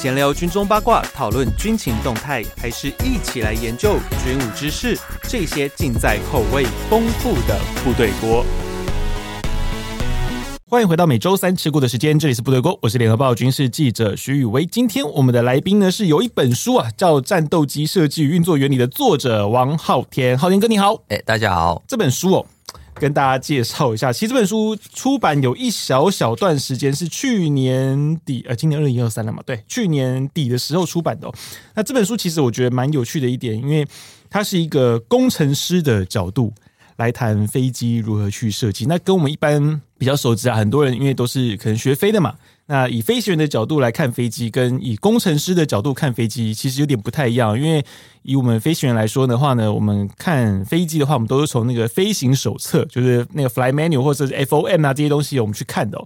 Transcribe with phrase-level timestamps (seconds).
[0.00, 4.98] 闲聊军中八卦，讨论军情动态，还是一起来研究军武知识？
[5.24, 8.42] 这些尽在口味丰富的部队锅。
[10.70, 14.64] 欢迎回到每周三吃锅的时间，这里是部队锅，我是联合报军事记者徐宇威。
[14.64, 20.38] 今天我们的来宾呢是有一本书啊，叫《战斗机设计与运作原理》的作者王浩天。
[20.38, 21.82] 浩天哥你好，哎、欸，大家好。
[21.86, 22.46] 这本书哦。
[22.94, 29.42] 跟大家介绍一下，其实这本书出版有一小小段时间，是去年底，呃，今年二零二三了嘛？
[29.46, 31.30] 对，去年底的时候出版的。
[31.74, 33.86] 那这本书其实我觉得蛮有趣的一点，因为
[34.28, 36.52] 它是一个工程师的角度
[36.96, 38.84] 来谈飞机如何去设计。
[38.86, 42.34] 那跟我们一般比较熟知啊，很多人因为都是可能学飞的嘛。
[42.70, 47.60] 那以飞行员的角度来看飞机，跟以工程师的角度看飞机，其实有点不太一样。
[47.60, 47.84] 因为
[48.22, 56.00] 以我们飞行员来说的话呢，我们看飞机的话，我们都是从那个飞行手册，就是那个 Fly Manual 或者是 FOM 啊这些东西，我们去看的。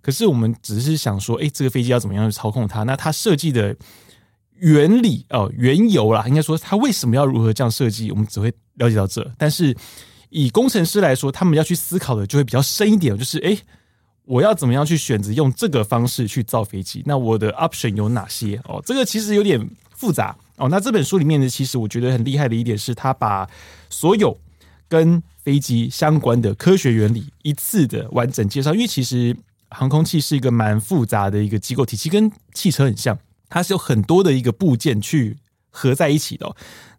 [0.00, 2.84] 可是我们只是想说，哎，这个飞机要怎么样去操控它？
[2.84, 3.74] 那它设计的
[4.60, 9.28] 原理哦，缘由啦，应该说它为什么要如何这样设计，我们只会了解到这。
[9.36, 9.76] 但是
[10.30, 13.58] 以工程师来说，他们要去思考的就会比较深一点，就是哎。
[14.26, 17.02] 我要怎么样去选择用这个方式去造飞机？
[17.04, 18.58] 那我的 option 有哪些？
[18.64, 19.60] 哦，这个其实有点
[19.94, 20.66] 复杂哦。
[20.70, 23.46] 那这本书里面呢，其实我觉得很厉害的一点是，他把
[23.90, 24.34] 所有
[24.88, 28.72] 跟飞机相关的科学原理一次的完整介绍。
[28.72, 29.36] 因为其实
[29.68, 33.18] 航空器是一个蛮复杂的一个机构体系，跟汽车很像，
[33.50, 35.36] 它是有很多的一个部件去
[35.68, 36.50] 合在一起的。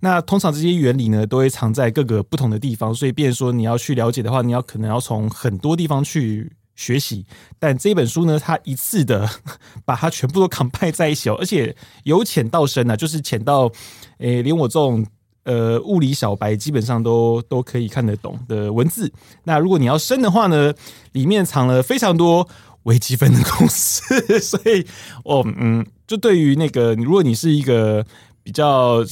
[0.02, 6.52] 那通常这些原理呢，都会藏在各个不同的地方，所以变说你要去了解的话，你要可能要从很多地方去。
[6.76, 7.26] 学习，
[7.58, 9.30] 但这本书呢，它一次的
[9.86, 13.72] 把它全部都 combine 在一起哦，而且由浅到深啊，就是浅到，
[14.18, 15.06] 诶、连我这种
[15.44, 19.12] 呃物理小白基本上都都可以看得懂的文字。
[19.46, 20.73] 那如果你要深的话呢，
[21.14, 22.48] 里面藏了非常多
[22.84, 24.86] 微积分的 公式，所以
[25.23, 28.06] 哦，嗯，就对于那个，如果你是一个
[28.44, 29.03] 比较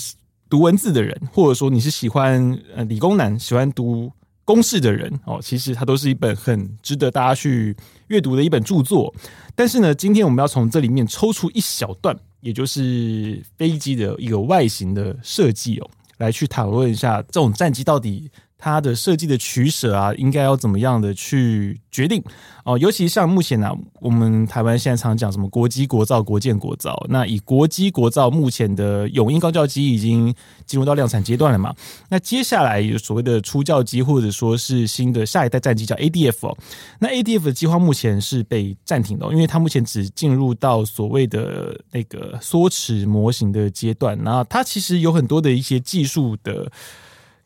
[0.50, 4.11] 读文字的人，或者说你是喜欢呃理工男，喜欢读。
[4.45, 7.75] 公式的人哦，其实它都是一本很值得大家去
[8.07, 9.13] 阅读的一本著作。
[9.56, 18.29] 但是呢，今天我们要从这里面抽出一小段，也就是飞机的一个外形的设计哦，来去讨论一下这种战机到底。
[18.63, 22.24] 它的设计的取舍啊，应该要怎么样的去决定
[22.63, 22.78] 哦？
[22.78, 23.69] 尤其像目前呢、
[24.00, 27.06] 我们台湾现在常讲什么国机国造、国建国造。
[27.09, 30.34] 那以国机国造目前的永鹰高教机已经
[30.66, 31.75] 进入到量产阶段了嘛？
[32.07, 36.57] 那接下来有所谓的初教机，或者说是新的下一代战机叫 ADF 哦。
[37.00, 44.18] 那 ADF 的计划目前是被暂停的，因为它目前只进入到所谓的那个缩尺模型的阶段。
[44.24, 46.72] 那它其实有很多的一些技术的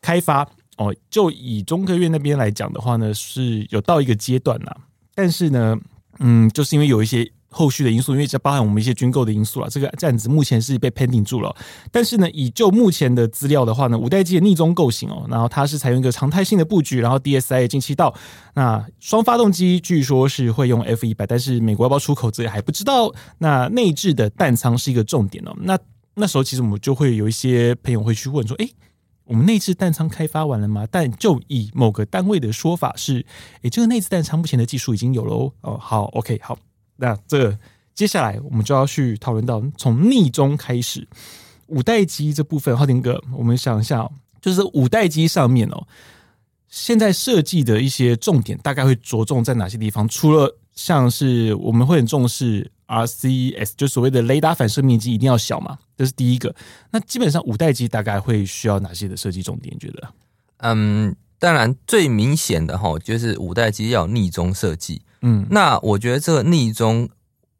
[0.00, 0.48] 开发。
[0.78, 4.76] 哦，就以中科院那边来讲的话呢，是有到一个阶段啦。
[5.14, 5.76] 但是呢，
[6.20, 11.52] 嗯，就是因为有一些后续的因素，因为这包含我们一些军购的因素啦，这个这样子目前是被 pending 住了。
[11.90, 18.14] 但是呢，以就目前的资料的话呢，五代机的逆中构型哦，然后它是采用一个常态性的布局，然后 DSI 进气道，
[18.54, 23.12] 那双发动机据说是会用 F 一百，但是美国要不要出口这也还不知道。
[23.38, 25.56] 那内置的弹仓是一个重点哦。
[25.60, 25.76] 那
[26.14, 28.70] 那时候其实我们就会有一些朋友会去问说，诶。
[29.28, 30.88] 我们内置弹仓开发完了吗？
[30.90, 33.24] 但就以某个单位的说法是，
[33.60, 35.76] 诶，这个内置弹仓目前的技术已经有了哦。
[35.78, 36.58] 好，OK，好，
[36.96, 37.56] 那这、
[37.94, 41.06] 接下来我们就要去讨论到从匿踪开始，
[41.66, 42.74] 五代机这部分。
[42.74, 45.86] 昊天哥，我们想一下，就是五代机上面哦，
[46.68, 50.08] 现在设计的一些重点大概会着重在哪些地方？
[50.08, 52.72] 除了像是我们会很重视。
[52.88, 56.54] RCS 就所谓的雷达反射面积一定要小嘛，这是第一个。
[56.90, 59.72] 那基本上五代机大概会需要哪些的设计重点？
[59.74, 60.08] 你觉得？
[60.56, 65.02] 嗯，当然最明显的哈，就是五代机要逆中设计。
[65.22, 67.08] 嗯，那我觉得这个匿踪。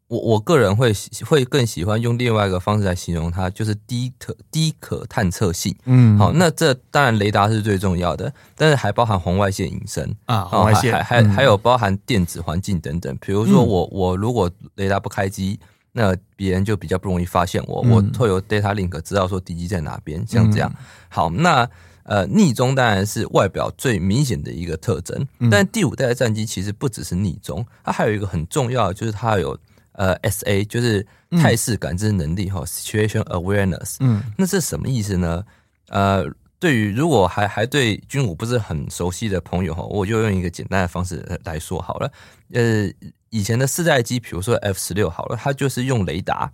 [0.09, 0.91] 我我个人会
[1.23, 5.73] 会更喜欢用另外一个方式来形容它，就是低可低可探测性。
[5.85, 13.15] 嗯，好，那这当然雷达是最重要的，但是还包含红外线隐身啊，红外线还还还有包含电子环境等等。
[13.21, 15.59] 比如说我我如果雷达不开机，
[15.91, 17.81] 那别人就比较不容易发现我。
[17.83, 20.73] 我会有 data link 知道说敌机在哪边，像这样。
[21.07, 21.69] 好，那
[22.01, 29.55] 呃逆中当然是外表最明显的一个特征，但第五代的战机其实不只是逆中，它还有一个很重要的就是它有。
[29.99, 33.97] 呃，S A 就是态势感知能力哈、嗯、，Situation Awareness。
[33.99, 35.43] 嗯，那是什么意思呢？
[35.89, 36.25] 呃，
[36.57, 42.09] 对于如果还还对军武不是很熟悉的朋友哈，我就用一个简单的方式来说好了。
[42.53, 42.89] 呃，
[43.29, 46.49] 以前的四代机，比如说 F 十六好了，它就是用雷达，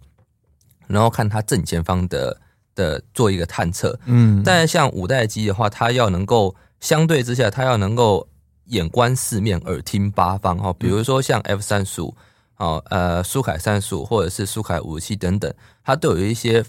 [0.88, 2.42] 然后看它正前方的
[2.74, 4.00] 的做一个探测。
[4.06, 8.28] 嗯，但像五代机的话，它要能够相对之下，它要能够
[8.70, 10.74] 眼观四面，耳听八方哈。
[10.80, 12.12] 比如说像 F 三十五。
[12.58, 15.54] 哦，呃，苏凯三十五或者是苏凯五十七等等，
[15.84, 16.64] 它都有一些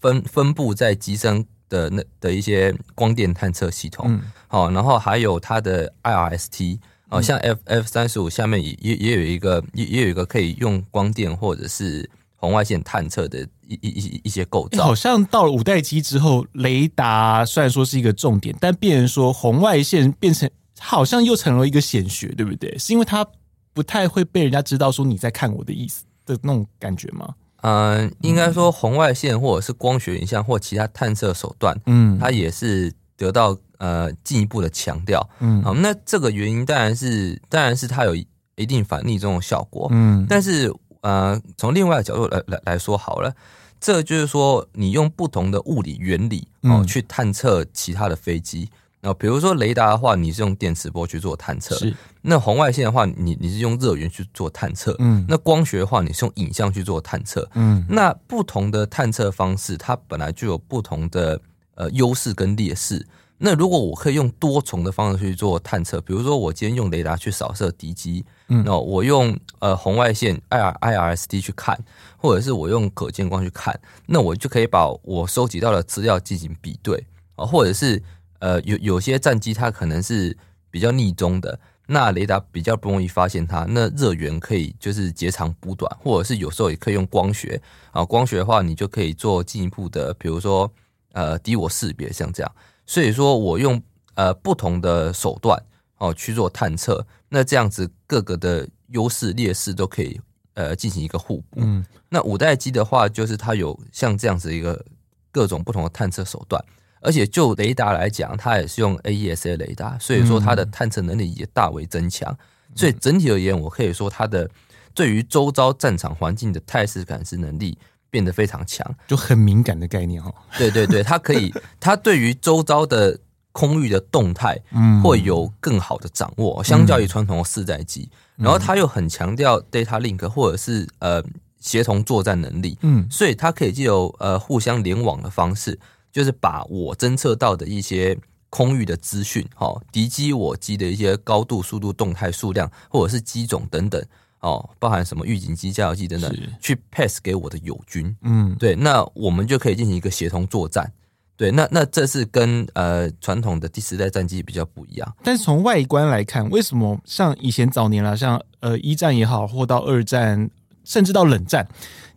[0.00, 4.20] 分分布在机身的那的一些光电探测系统。
[4.46, 6.78] 好、嗯，然后还有它的 IRST，
[7.08, 14.84] 哦，像 F F 三十五下面也也也有一个也也有一个可以用光电或者是红外线探测的一一一一些构造。
[14.84, 20.48] 好像到了五代机之后，雷达虽然说是一个重点，但变成说红外线变成
[20.78, 22.78] 好像又成了一个显学，对不对？
[22.78, 23.26] 是因为它。
[23.72, 27.34] 不太会被人家知道说你在看我的意思的那种感觉吗？
[27.62, 38.16] 嗯，应该说红外线或者是光学影像或其他探测手段，嗯，它也是得到呃进一步的强调，嗯，好，那这个原因当然是当然是它有
[38.56, 43.32] 一定反逆这种效果，嗯，但是呃从另外的角度来来来说好了，
[43.80, 48.68] 这就是说你用不同的物理原理哦去探测其他的飞机。
[49.04, 54.94] 那比如说雷达的话，你是用电磁波去做探测；是那红外线的话，你你是用热源去做探测。
[55.00, 57.48] 嗯，那光学的话，你是用影像去做探测。
[57.54, 61.40] 嗯，那不同的探测方式，它本来就有不同的
[61.74, 63.04] 呃优势跟劣势。
[63.38, 71.76] 那如果我可以用多重的方式去做探测，比如说我今天用雷达去扫射敌机，嗯，那我用呃红外线 IR IRSD 去看，
[72.16, 73.76] 或者是我用可见光去看，
[74.06, 77.04] 那我就可以把我收集到的资料进行比对
[77.34, 78.00] 啊，或者是。
[78.42, 80.36] 呃，有有些战机它可能是
[80.68, 87.62] 比较逆中的，那雷达比较不容易发现它，那热源可以就是截长补短，或者是有时候也可以用光学
[87.92, 90.68] 啊，光学的话你就可以做进一步的，比如说
[91.12, 92.52] 呃敌我识别像这样，
[92.84, 93.80] 所以说我用
[94.14, 95.56] 呃不同的手段
[95.98, 100.20] 哦去做探测，那这样子各个的优势劣势都可以
[100.54, 101.60] 呃进行一个互补。
[101.60, 104.84] 嗯，那五代机的话，就是它有像这样子一个
[105.30, 106.60] 各种不同的探测手段。
[107.02, 112.34] 而且就雷达来讲，它也是用 AESA 雷达，所以说它的探测能力也大为增强。
[112.74, 114.48] 所以整体而言，我可以说它的
[114.94, 117.76] 对于周遭战场环境的态势感知能力
[118.08, 120.32] 变得非常强，就很敏感的概念哈。
[120.56, 123.18] 对对对，它可以， 它对于周遭的
[123.52, 124.58] 空域的动态，
[125.02, 128.08] 会有更好的掌握，相较于传统的四代机。
[128.36, 131.22] 然后它又很强调 data link 或者是呃
[131.60, 135.78] 协同作战能力，嗯，所以它可以借由呃互相联网的方式。
[136.12, 138.16] 就是把我侦测到的一些
[138.50, 144.04] 空域的资讯，哈，敌机我机的一些高度、速度、动态、数量，或者是机种等等，
[144.40, 146.30] 哦，包含什么预警机、加油机等等，
[146.60, 150.92] 去 pass 给我的友军，嗯，对，那我们就可以进行一个协同作战，
[151.34, 155.16] 对，那那这是跟呃传统的第四代战机比较不一样。
[155.22, 160.50] 但是从外观来看，为什么像以前早年啦，像呃一战也好，或到二战，
[160.84, 161.66] 甚至到冷战，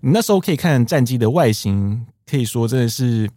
[0.01, 3.29] 你那时候可以看战机的外形，可以说真的是。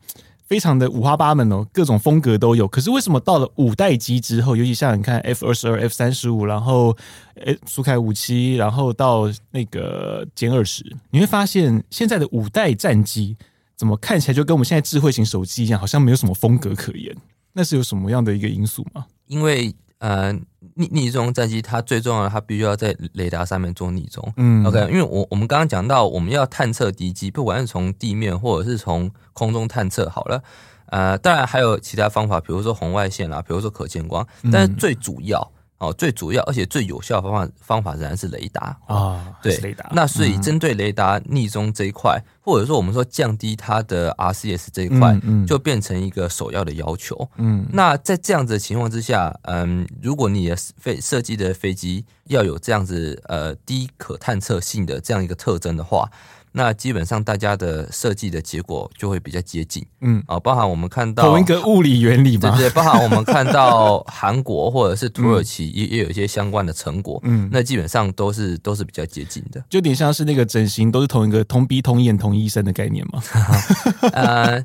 [0.48, 2.66] 非常的五花八门哦，各种风格都有。
[2.66, 6.96] 可是为什么到了五代机之后，尤其像你看 F 二十二、F 三十五，然后
[7.34, 13.36] 诶苏凯五七，然后到那个歼二十，你会发现现在的五代战机
[13.76, 17.14] 怎么看起来就跟我们现在智慧型手机一样，好像没有什么风格可言。
[17.52, 19.04] 那是有什么样的一个因素吗？
[19.26, 20.38] 因为呃。
[20.74, 24.32] 逆逆中战机，它最重要的，它必须要在雷达上面做逆中。
[24.36, 30.42] 嗯，OK，因为我我们刚刚讲到，我们要探测敌机，不管是从地面或者是从空中探测，好了，
[30.86, 35.50] 呃，当然还有其他方法，比如说红外线啦，比如说可见光，但是最主要。
[35.78, 39.88] 哦，最主要而且最有效的方法方法仍然是雷达啊，哦、对，雷达。
[39.92, 47.28] 那所以针对雷达逆中这一块，嗯、或者说我们说降低它的 RCS 这一块，嗯嗯、就变成一个首要的要求。
[47.36, 56.10] 嗯，那在这样子的情况之下，嗯，如果你的飞设计的飞机要有这样子呃低可探测性的这样一个特征的话。
[56.58, 60.20] 那基本上大家的设计的结果就会比较接近，嗯。
[60.26, 73.22] 啊，包含我们看到同一个物理原理嘛，对对，包含我们看到韩国或者是土耳其也也有一些相关的成果，嗯，那基本上都是都是比较接近的，就有点像是那个整形都是同一个同鼻同眼同医生的概念嘛。
[74.12, 74.60] 呃，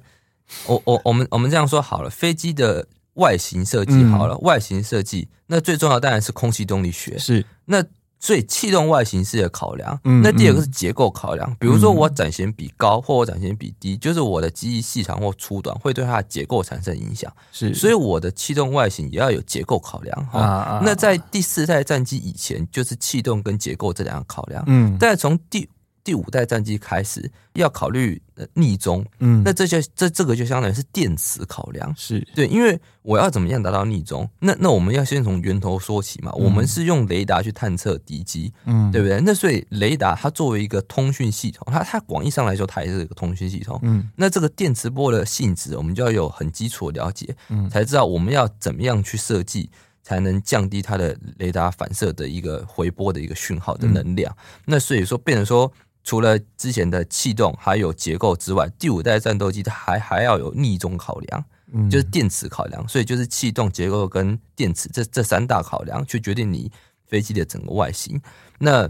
[0.65, 7.45] 我我我们我们这样说好了，飞机的外形设计好了，嗯、外形设计那最重要当然是空气动力学，是。
[7.65, 7.83] 那。
[8.23, 11.53] 所以气动外形是一个考量，那第二个是结构考量。
[11.59, 17.29] 比如说我展弦比高或我展弦比低，就是我的机翼细长或粗短会对它的结构产生影响。
[17.51, 20.25] 是，所以我的气动外形也要有结构考量。
[20.27, 24.63] 哈，那在第四代战机以前，就是气动跟结构这两个考量。
[24.67, 25.67] 嗯，但从第
[26.03, 28.21] 第五代战机开始要考虑
[28.53, 32.19] 逆中，嗯，那这些这这个就相当于是电磁考量，是。
[32.35, 34.29] 对，因为我要怎么样达到逆中？
[34.39, 39.21] 那那我们要先从源头说起嘛，嗯、我们是用雷达去探测敌机，嗯，对不对？
[39.21, 49.69] 那所以雷达它作为一个通讯系统，它它广义上来说它也是一个通讯系统，嗯，那这个电磁波的性质，我们就要有很基础的了解，嗯，才知道我们要怎么样去设计
[50.01, 54.35] 才能降低它的雷达反射的一个回波的一个讯号的能量。
[54.37, 55.71] 嗯、那所以说，变成说，
[56.03, 62.87] 除了之前的气动还有结构之外，第五代战斗机它还还要有逆中考量，嗯、就是电磁考量。
[62.87, 66.71] 所以就是气动、结构跟电池这这三大考量，去决定你
[67.05, 68.21] 飞机的整个外形。
[68.59, 68.89] 那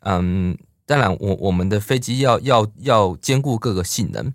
[0.00, 4.32] 嗯，当然我我们的飞机要要要兼顾各个性能。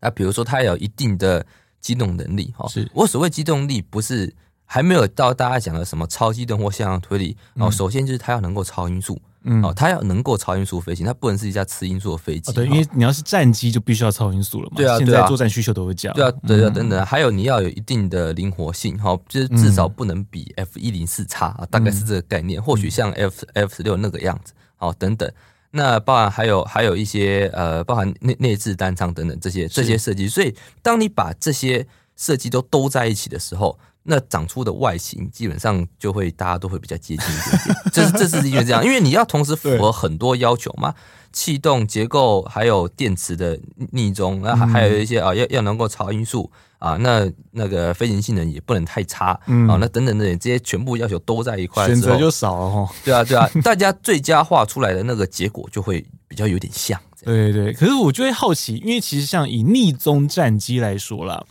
[0.00, 1.46] 那比如说它有一定的
[1.80, 4.34] 机动能力哈，是我所谓机动力不是。
[4.68, 9.16] 还没有到大家讲的什么超机动或向上推力，然后首先就是它要能够超音速，
[9.48, 25.30] 嗯，哦，它要能够超音速飞行，它不能是一架次音速的飞机，对，因为你要是战机就必须要超音速了嘛，对啊，现在作战需求都会讲，对啊，对啊，等等，还有你要有一定的灵活性，哈，就是至少不能比 F 一零四差啊，大概是这个概念，或许像 F F 十六那个样子，好，等等，
[25.70, 31.86] 那包含还有还有一些呃，包含内内置单舱等等这些这些设计，所以当你把这些
[32.16, 33.78] 设计都兜在一起的时候。
[34.08, 40.94] 那长出的外形基本上就会大家都会比较接近一点点， 这是这是因为这样，因为你要同时符合很多要求嘛，
[41.32, 43.58] 气动结构还有电池的
[43.90, 49.40] 逆中，那还还有一些啊要要能够超音速啊，那那个飞行性能也不能太差啊，
[49.80, 52.94] 那等等等这些全部要求都在一块，选择就少了哈。
[53.04, 57.00] 对啊对啊，大家最佳化出来的那个结果就会比较有点像。
[57.24, 61.44] 对对，可是我就会好奇，因为其实像以逆中战机来说啦。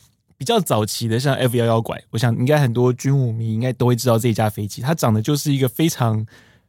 [0.45, 6.23] 比较早期的像 F 幺幺拐，我想应该很多军武迷应该都会知道这一架飞机，它长得就是一个非常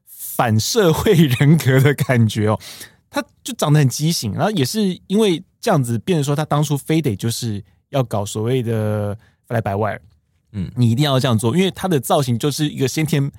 [0.07, 2.59] 反社会人格的感觉哦，
[3.11, 9.15] 它就长得很畸形，然后也是因为这样子，变成说他当初非得就是要搞所谓的
[9.47, 10.01] fly by wire，
[10.53, 13.31] 嗯，你一定要这样做，因为它的造型就是一个先天。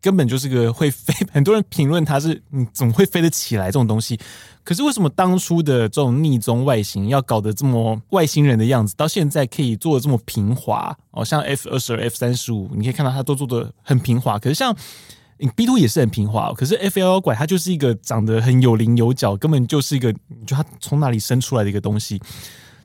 [0.00, 4.18] 根本就是个会飞， 很多人评论它是，你怎么会飞得起来这种东西？
[4.62, 10.96] 可是为什么当初的这种逆中外形要搞得这么外星人的样子，到现在可以做的这么平滑？
[11.10, 14.38] 哦，像 F 二十二、F 三十五，你可以看到它都做的很平滑。
[14.38, 14.74] 可是像
[15.56, 22.20] B two 也是很平滑，可是 F 幺幺拐它就是一个长得很有棱有角，根本就是一个，你觉得它从哪里生出来的一个东西？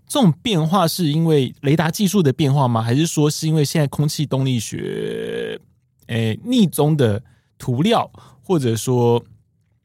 [0.07, 2.81] 这种变化是因为雷达技术的变化吗？
[2.81, 5.59] 还是说是因为现在空气动力学？
[6.07, 7.23] 诶，逆中的
[7.57, 8.11] 涂料，
[8.43, 9.25] 或者说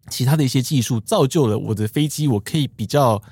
[0.09, 3.23] 其他的一些技术，造就了我的飞机，我可以比较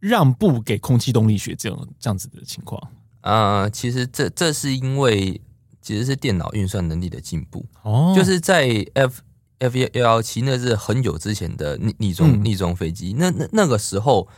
[0.00, 2.80] 让步给空气动力学这样这样子的情况。
[3.22, 5.40] 呃，其实这这是因为
[5.80, 9.22] 其实是电脑运算能力的进步哦，就是在 F
[9.58, 14.28] F 幺幺七那是很久之前的逆逆中、嗯、逆中飞机，那那那个时候，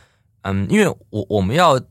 [0.43, 1.81] 嗯，因为我我们要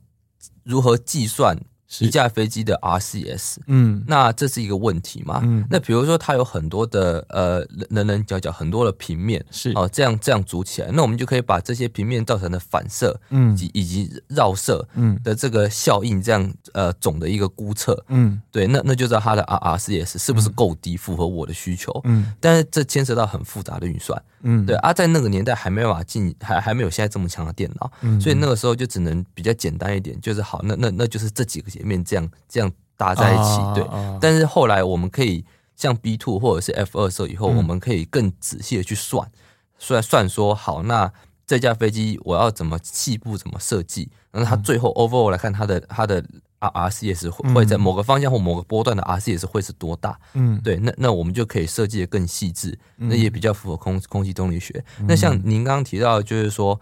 [0.65, 1.59] 如何计算？
[2.00, 5.40] 一架飞机的 RCS，嗯，那这是一个问题嘛？
[5.42, 9.73] 嗯，那比如说它有很多的呃棱棱角角，很多的平面是。
[9.73, 15.18] 哦，这样这样组起来，那我们就可以把这些平面造成的反射，嗯，以及以及绕射，嗯。
[15.25, 31.68] 的这个效应，这样呃总的一个估测，嗯，对，那那就知道它的 RRCS 是不是够低，符合我的需求，嗯，但是这牵涉到很复杂的运算，嗯，对啊，在那个年代还没有办法进，还还没有现在这么强的电脑，嗯，所以那个时候就只能比较简单一点，就是好，那那那就是这几个。
[31.78, 33.85] 前面这样这样搭在一起，对。
[34.20, 35.44] 但是后来我们可以
[35.76, 39.30] 像 B two 或者是 F 二时以后，我们可以更仔细的去算，
[39.78, 41.12] 算算说好，那
[41.47, 46.25] 这架飞机我要怎么细部怎么设计，然后它最后 overall 来看，它的它的
[46.58, 50.18] R C S 会在某个方向或某个波段的 R C S 会是多大？
[50.35, 50.76] 嗯，对。
[50.78, 54.85] 那那我们就可以设计的更细致，那也比较符合空空气动力学。
[55.06, 56.78] 那像您刚刚提到，就是说，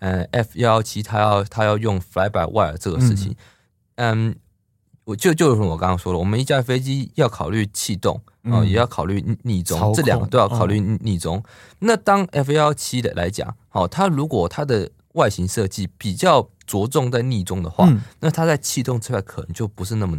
[0.00, 3.30] 呃，F 幺幺七它要它要用 fly by wire 这个事情。
[3.30, 3.36] 嗯，
[5.04, 11.42] 我就就是我刚刚说了，我们一架飞机要考虑气动啊，也要考虑逆中，这两个都要考虑逆中。
[11.80, 20.16] 那当 F 幺七的来讲，哦，它如果它的外形设计比较着重在逆中的话，那它在气动这块可能就不是那么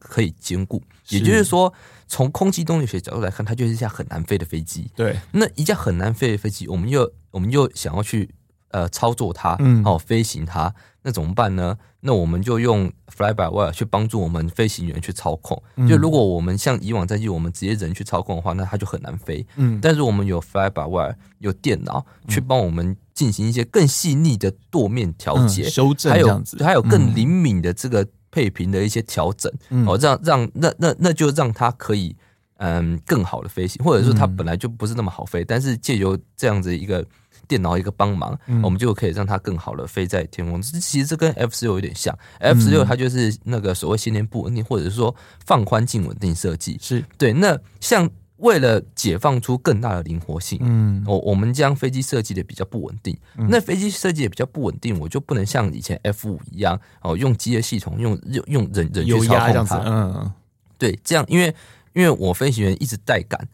[0.00, 0.82] 可以兼顾。
[1.10, 1.72] 也就是说，
[2.08, 4.90] 从空气动力学角度来看，它就是一架很难飞的飞机。
[4.96, 8.34] 对，那一架很难飞的飞机，我们又我们又想要去
[8.70, 10.74] 呃操作它，嗯哦，飞行它。
[11.06, 11.76] 那怎么办呢？
[12.00, 15.62] 那我们就用 fly by wire 去帮助我们飞行员去操控。
[15.86, 19.46] 就如果我们像以往在机，我们直接人去操控的话，那它就很难飞。
[19.56, 29.52] 嗯，但是我们有 fly by wire，有电脑去帮我们进行一些更细腻的舵面调节、修正，还有还有更灵敏的这个配平的一些调整。
[29.86, 32.16] 哦，让让那那那就让它可以
[32.56, 37.06] 嗯更好的飞行，或者说它本来就不是那么好飞，但是借由这样子一个。
[37.46, 40.60] 电脑一个帮忙，嗯、我们就可以让它更好的飞在天空。
[40.62, 46.78] 其实这跟 F 十六有点像，F 十六它就是那个所谓先天不稳定，或者是说放宽镜稳定设计。
[46.80, 47.32] 是对。
[47.32, 48.08] 那像
[48.38, 53.16] 为了解放出更大的灵活性，嗯，我我们将飞机设计的比较不稳定。
[53.36, 59.82] 嗯、那飞机设计也比较不稳定，我就不能像以前 F 五一样哦，用机械系统用用用人人去操控它。
[59.86, 60.32] 嗯。
[60.76, 61.54] 对，这样因为
[61.92, 63.48] 因为我飞行员一直带杆，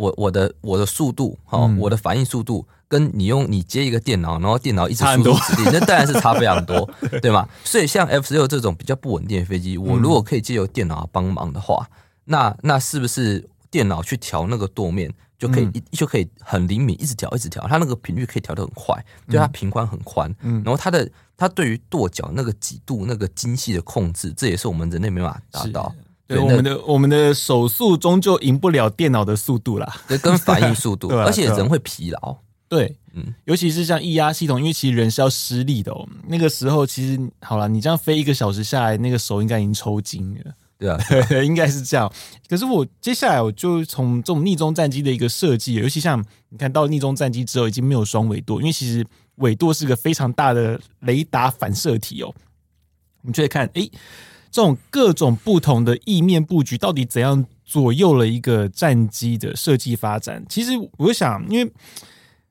[0.00, 6.88] 我我的我的速度哈，嗯、我的反应速度跟你用你接一个电脑，然后电脑一直输入指令，那当然是差非常多，
[7.20, 7.46] 对吗？
[7.64, 15.12] 所以像 F 十六这种比较不稳定的飞机，我如果可以借由电脑帮忙的话，嗯、那那是不是电脑去调那个舵面？
[15.38, 18.94] 就可以一、嗯、就可以很灵敏，一直调，一直调，它那个频率可以调得很快，
[19.26, 25.94] 就它平宽很宽，嗯，然后它的它对于舵脚那个几度那个精细的控制，这也是我们人类没办法达到。
[26.30, 32.36] 对，我们的我们的手速终究赢不了电脑的速度啦，对，跟反应速度， 而且人会疲劳。
[32.68, 36.08] 对，嗯，尤其是像液压系统，因为其实人是要施力的哦。
[36.28, 40.52] 那个时候其实好了，你这样飞一个小时下来，那个手应该已经抽筋了。
[40.78, 40.96] 对啊，
[41.28, 42.10] 对，应该是这样。
[42.48, 49.04] 可是我接下来我就从这种逆中战机的一个设计，尤其像你看到逆中战机之后，已经没有双尾舵，因为其实
[49.38, 52.32] 尾舵是个非常大的雷达反射体哦。
[53.22, 53.86] 我们就会看，哎，
[54.50, 60.44] 这种各种不同的翼面布局，到底怎样左右了一个战机的设计发展？
[60.48, 61.72] 其实我想，因为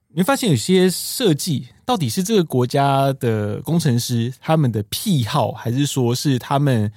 [0.09, 6.91] 你会发现有些设计到底是这个国家的工程师他们的癖好，还是说是他们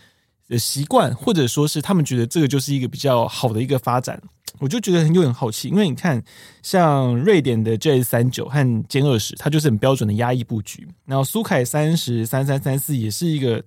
[0.48, 4.20] 的习惯，或者说是他们觉得这个就是一个比较好的一个发展，
[4.60, 5.68] 我就觉得很有点好奇。
[5.68, 6.22] 因为你看，
[6.62, 10.86] 像瑞典的 J 三九和歼二十，它就是很标准的压抑布局。
[11.04, 13.62] 然后苏凯三十、三三、三四也是一个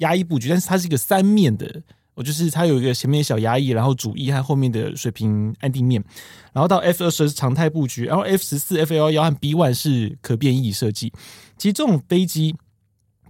[0.00, 1.82] 压翼布局，但是它是一个三面的，
[2.14, 6.04] 我就是它有一个前面小压翼，然后主翼和后面的水平安定面。
[6.52, 11.12] 然后到 F 二十是常态布局，然后 F 十四、F 幺幺和 B one 是可变翼设计。
[11.56, 12.56] 其实这种飞机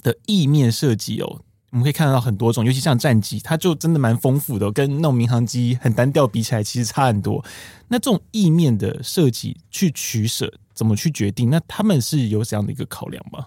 [0.03, 1.43] 的翼面设计哦。
[1.73, 7.45] 我们可以看到很多种，尤其像战机，它就真的蛮丰富的，跟那种民航机很单调比起来，其实差很多。
[7.87, 11.49] 那这种翼面的设计去取舍，怎么去决定？
[11.49, 13.47] 那他们是有怎样的一个考量吗？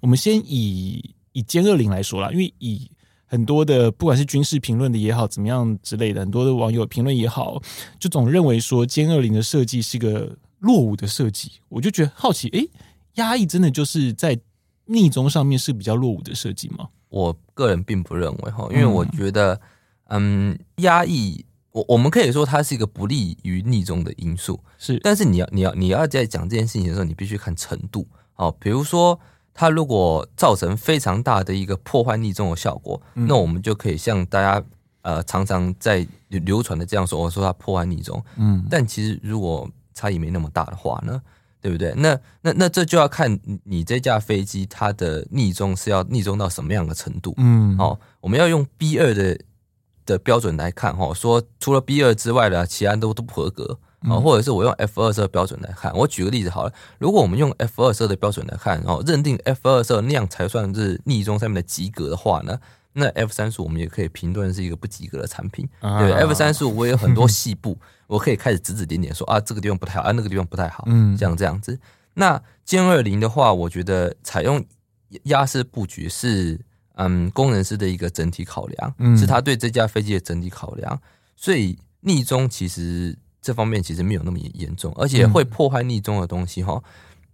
[0.00, 2.90] 我们先以以歼二零来说啦，因为以
[3.26, 7.62] 很多的不管是军事评论的也好，怎么样之类的，很多的网友评论也好，
[7.98, 11.52] 就总认为说歼二零的设计是个落伍的设计。
[11.68, 12.68] 我就觉得好奇，诶，
[13.14, 14.38] 压抑真的就是在
[14.86, 16.88] 逆中上面是比较落伍的设计吗？
[17.08, 19.60] 我个人并不认为哈，因为我觉得，
[20.08, 24.98] 嗯，压抑我我们可以说它是一个不利于逆中的因素，是。
[25.04, 28.54] 但是你要你要你要在讲这件事情的时候，你必须看程度哦。
[28.58, 29.18] 比如说，
[29.60, 34.64] 它如果造成非常大的一个破坏逆中的效果，嗯、那我们就可以像大家
[35.02, 38.64] 呃常常在流传的这样说，我说它破坏逆中，嗯。
[38.70, 41.20] 但其实如果差异没那么大的话呢？
[41.60, 41.92] 对不对？
[41.94, 47.34] 那那那这就要看你这架飞机它的逆中是要逆中到什么样的程度。
[47.36, 49.38] 嗯，好，我们要用 B 二的
[50.06, 55.92] 的标准来看哈，说除了 B 二之外的其他都都不合格啊，或者是我用 F 二十二标准来看。
[55.94, 62.58] 我举个例子好了，如果我们用 F 二十二的标准来看，然后认定 F 二十二那样才算是逆中上面的及格的话呢？
[62.92, 65.68] 那 F 三十五我们也可以评论是一个不及格的产品。
[65.80, 71.78] 对，F 三十五我也有很多 细部，我可以开始指指点点说啊，这个地方不太好，啊，那个地方不太好，嗯，这样这样子。
[72.14, 74.64] 那歼二零的话，我觉得采用
[75.24, 76.60] 压式布局是
[76.96, 81.00] 嗯工程师的一个整体考量，是他对这架飞机的整体考量。
[81.36, 83.16] 所以逆中其实
[83.50, 86.80] 这方面其实没有那么严重，而且会破坏逆中的东西哈，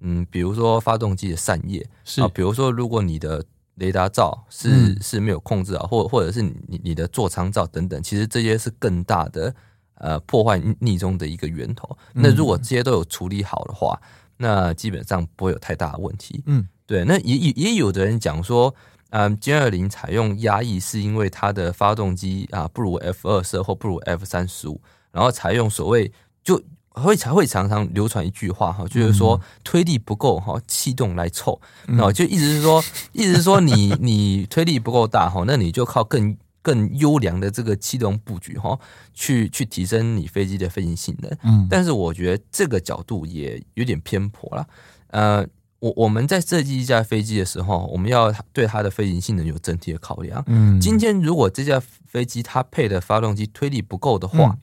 [0.01, 3.45] 嗯，比如说发动机的散叶，是啊，比如说如果你的。
[3.79, 9.55] 雷达罩是、嗯、是没有控制啊，或或者是你你的座舱罩等等，其实这些是更大的
[9.97, 11.87] 呃破坏逆中的一个源头。
[12.15, 14.01] 嗯、那如果这些都有处理好的话，
[14.39, 16.43] 那基本上不会有太大的问题。
[16.47, 17.05] 嗯，对。
[17.05, 18.75] 那也也也有的人讲说，
[19.11, 24.81] 嗯，歼二零采用压抑是因为它的发动机啊不如 F 二十二或不如 F 三十五，
[25.17, 26.13] 然后采用所谓
[26.45, 26.63] 就。
[26.99, 38.81] 会才会常常流传一句话哈，就是说推力不够哈，气动来凑，然后就意思是说，意思是说你 你推力不够大哈，那你就靠更更优良的这个气动布局哈，
[39.13, 41.31] 去去提升你飞机的飞行性能。
[41.43, 44.67] 嗯，但是我觉得这个角度也有点偏颇了。
[45.09, 45.47] 呃，
[45.81, 50.43] 我我们在设计一架飞机的时候，我们要对它的飞行性能有整体的考量。
[50.47, 54.57] 嗯，今天如果这架飞机它配的发动机推力不够的话。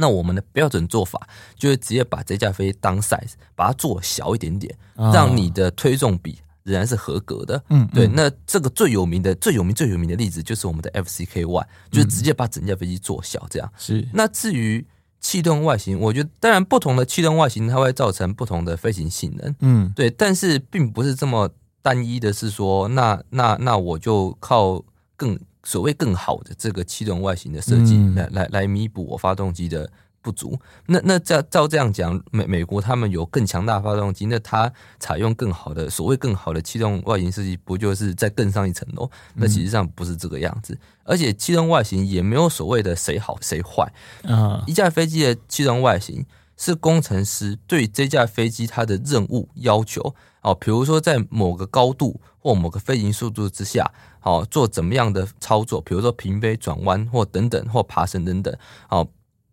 [0.00, 7.62] 那我们的标准做法就是直接把这架飞机当 size，把它做小一点点，让你的推重比仍然是合格的。
[7.68, 8.08] 嗯，对。
[8.08, 13.70] 那这个最有名的、最有名、最有名的例子就是我们的 FCK One，就是直接把整架飞机做小这样。
[13.76, 14.08] 是。
[14.14, 14.86] 那至于
[15.20, 19.54] 气动外形，我觉得当然不同的气动外形它会造成不同的飞行性能。
[19.60, 20.08] 嗯，对。
[20.10, 21.50] 但是并不是这么
[21.82, 24.82] 单一的，是说那那那我就靠
[25.16, 25.38] 更。
[25.62, 29.90] 所谓更好的这个气动外形的设计，来来来弥补我发动机的
[30.22, 30.58] 不足。
[30.86, 39.10] 那那照照这样讲，美美国他们有更强大的发动机，那它采用更好的所谓更好的气动外形设计，不就是再更上一层楼？
[39.34, 43.90] 那其实上不是这个样子，而且气动外形也没有所谓的谁好谁坏。
[44.24, 46.24] 啊，一架飞机的气动外形
[46.60, 50.14] 是工程师对这架飞机它的任务要求。
[50.42, 55.80] 哦，比如说在某个高度或某个飞行速度之下，好做怎么样的操作？
[55.80, 58.54] 比如说平飞、转弯或等等，或爬升等等。
[58.90, 59.08] 哦，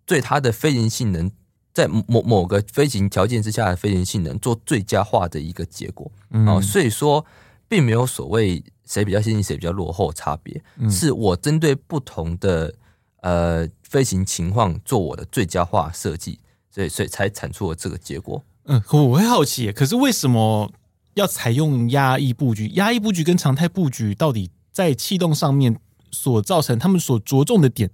[0.05, 1.31] 对它的飞行性能，
[1.73, 6.11] 在某某个飞行条件之下的飞行性能做最佳化的一个结果。
[6.45, 7.25] 哦，所以说
[7.69, 12.73] 并没有所谓谁比较先进、谁比较落后差别，是我针对不同的
[13.21, 16.39] 呃飞行情况做我的最佳化设计，
[16.77, 18.43] 所以所以才产出了这个结果。
[18.65, 20.71] 嗯，我会好奇，可是为什么
[21.15, 22.67] 要采用压抑布局？
[22.75, 25.79] 压抑布局跟常态布局到底在气动上面
[26.11, 27.89] 所造成他们所着重的点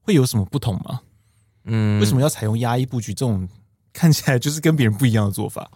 [0.00, 1.02] 会有什么不同吗？
[1.66, 3.48] 嗯，为什么要采用压抑布局这种
[3.92, 5.70] 看起来就是跟别人不一样的做法？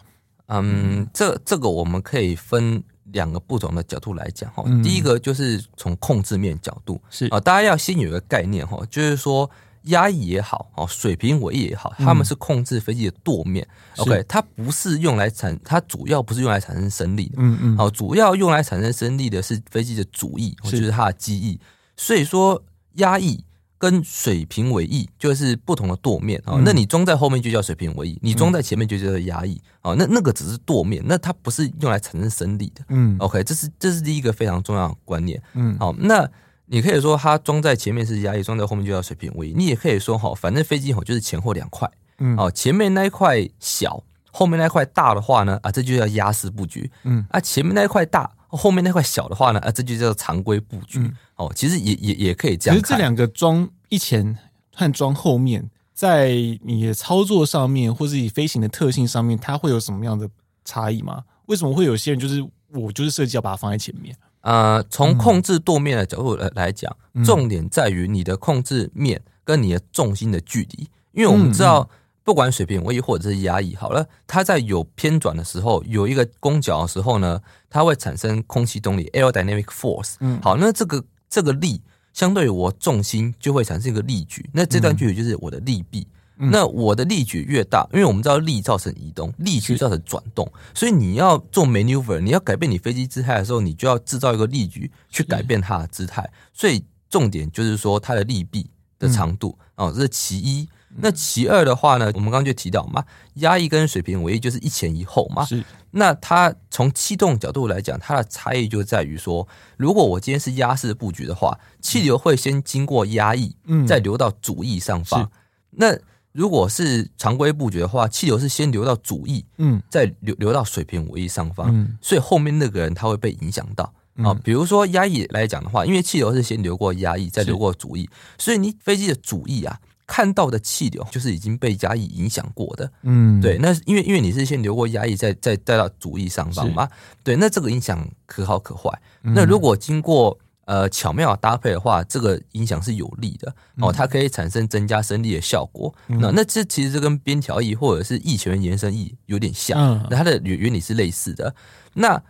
[0.47, 2.83] 嗯，这这个我们可以分
[3.13, 4.65] 两个不同的角度来讲哈。
[4.83, 9.49] 第一个就是从控制面角度是啊，大家要先有一个概念哈，就是说。
[9.85, 13.67] 压抑也好，哦，水平尾翼也好，他们是控制飞机的舵面。
[13.97, 17.35] 嗯、OK，它不是用来产，它主要不是用来产生升力的。
[17.37, 21.59] 嗯嗯，好，主要用来产生升力的是飞机的主翼，是就是它的机翼。
[21.97, 22.63] 所以说，
[22.97, 23.43] 压抑
[23.79, 26.53] 跟水平尾翼就是不同的舵面啊。
[26.57, 29.59] 嗯、那你装在后面就叫水平尾翼，你装在前面就叫做压抑。
[29.81, 32.83] 哦，那那个只是舵面，那它不是用来产生升力的。
[32.89, 35.41] 嗯，OK，这是这是第一个非常重要的观念。
[35.53, 36.29] 嗯，好，那。
[36.71, 39.53] 你可以说它装在前面是压力，装在后面就叫水平位移。
[39.53, 52.79] 你也可以说哈，反正飞机吼就是前后两块，嗯，哦，前面那一块小，后面那一块大的话呢，啊，这就叫压式布局，嗯，啊，前面那一块大，后面那块小的话呢，啊，这就叫常规布局，嗯、哦，其实也也也可以这样。
[52.79, 54.37] 其实这两个装一前
[54.73, 56.29] 和装后面，在
[56.63, 60.29] 你的操作上面，或是你飞行的特性上面，它会有什么样的
[60.63, 61.23] 差异吗？
[61.47, 64.15] 为什么会有些人就是我就是设计要把它放在前面？
[64.41, 70.89] 呃，从控制舵面的角度来来讲，嗯、重点在于你的控制面跟你的重心的距离。
[71.13, 71.89] 因为我们知道，
[72.23, 80.15] 不管水平位移或者是压抑，好了，它在有偏转的时候，有一个攻角的时候呢，它会产生空气动力 （aerodynamic force）。
[80.19, 81.81] 嗯，好，那这个这个力
[82.13, 86.07] 相对于我重心就会产生一个力矩，那这段距离就是我的力臂。
[86.49, 96.27] 那我的力矩越大，因为我们知道力造成移动，力矩造成转动，所以你要做 maneuver，你要改变你飞机姿态的时候，你就要制造一个力矩去改变它的姿态。
[96.53, 100.67] 所以重点就是说它的力臂的长度哦，这是其一。
[100.97, 105.45] 那其二的话呢，我们刚刚就提到嘛，压抑跟水平尾翼就是一前一后嘛。
[105.45, 105.63] 是。
[105.91, 115.31] 那它从气动角度来讲，它的差异就在于说，如果我今天是压式布局的话，气流会先经过压抑，嗯，再流到主翼上方。
[115.71, 115.97] 那
[116.31, 124.33] 如果是常规布局的话，气流是先流到主翼，嗯，再流流到水平尾翼上方，嗯，所以后面那个人他会被影响到啊。
[124.43, 133.57] 比如说压抑来讲的话，因为气流是先流过压抑，再流过主翼，所以你飞机的主翼啊，看到的气流就是已经被压抑影响过的，嗯，对。
[133.57, 136.87] 那因为因为你是先流过压抑，再再带到主翼上方嘛，
[137.23, 137.35] 对。
[137.35, 138.89] 那这个影响可好可坏。
[139.21, 145.93] 那如果经过呃，巧妙搭配的话，这个影响是有利的哦，它可以产生增加升力的效果。
[146.07, 151.53] 嗯、那那这其实这跟边条翼或者是翼前缘延伸翼有点像，嗯、那它的原原理是类似的。
[151.93, 152.21] 那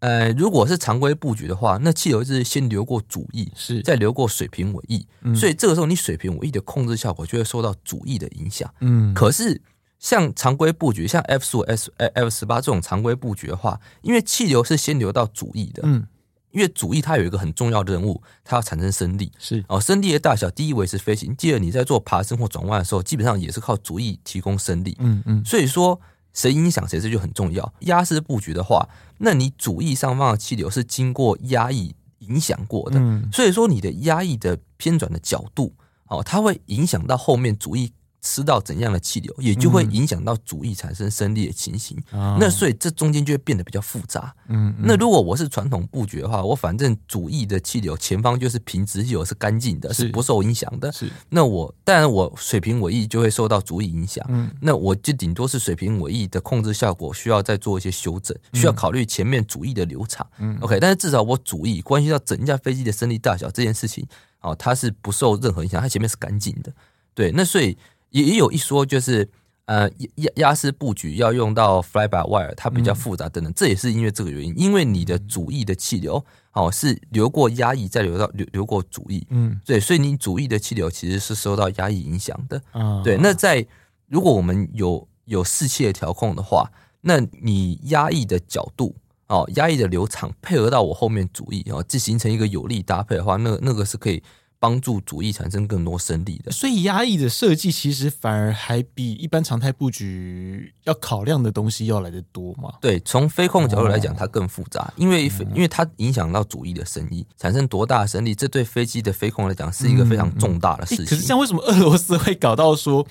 [0.00, 8.68] 呃，如果是常规布局的话，那气流是先流过主翼，是再流过水平尾翼，嗯、所以这个时候你水平尾翼的控制效果就会受到主翼的影响。
[8.80, 9.60] 嗯，可是
[9.98, 16.06] 像常规布局，像 F 十五、S F 十八这种常规布局的话，因为气流是先流到主翼的，嗯。
[16.52, 19.64] 因为主翼它有一个很重要的任务，它要产生升力，是。
[19.68, 26.00] 哦，升力的大小，第一维持飞行，第二你在做爬升或转弯的时候，基本上也是靠主翼提供升力，嗯嗯，所以说
[26.32, 27.72] 谁影响谁这就很重要。
[27.80, 35.74] 压式布局的话，那你主翼上方的气流是经过压抑影响过的，嗯，所以说你的压抑的偏转的角度，
[36.06, 37.92] 哦，它会影响到后面主翼。
[38.22, 41.96] 吃到怎样的气流，也就会影响到主翼产生升力的情形。
[42.12, 44.34] 嗯、那所以这中间就会变得比较复杂。
[44.48, 50.92] 嗯，嗯，那如果我是传统布局的话，我反正主翼的气流前方就是平直气流是干净的，是不受影响的。
[50.92, 54.24] 是，那我当然我水平尾翼就会受到主翼影响。
[54.28, 60.26] 嗯，那我就顶多是水平尾翼的控制效果需要再做一些修正，需要考虑前面主翼的流场。
[60.38, 64.06] 嗯，OK，但是至少我主翼关系到整架飞机的升力大小这件事情，
[64.40, 66.70] 哦，它是不受任何影响，它前面是干净的。
[67.14, 67.78] 对，那所以。
[68.10, 69.28] 也也有一说，就是
[69.66, 83.16] 呃压压式布局要用到 fly by wire，它比较复杂等等，嗯、这也是因为这个原因，因为你的主翼的气流哦是流过压抑再流到流流过主翼，嗯，对，所以你主翼的气流其实是受到压抑影响的，嗯，对。
[83.16, 83.66] 那在
[84.06, 86.70] 如果我们有有士气的调控的话，
[87.00, 88.94] 那你压抑的角度。
[89.30, 94.20] 哦，压抑的流场配合到我后面主翼哦，这形成一个有力搭配的话，那那个是可以
[94.60, 96.52] 帮助主翼产生更多生力的。
[96.52, 102.74] 所以压抑的设计其实反而还比一般常态布局要考量的东西要来得多嘛？
[102.80, 111.04] 对，从飞控角度来讲，它更复杂，哦、因为因为它影响到主翼的生意，产生多大的生力，这对飞机的飞控来讲是一个非常重大的事情。
[111.04, 113.06] 嗯嗯、可是，像为什么俄罗斯会搞到说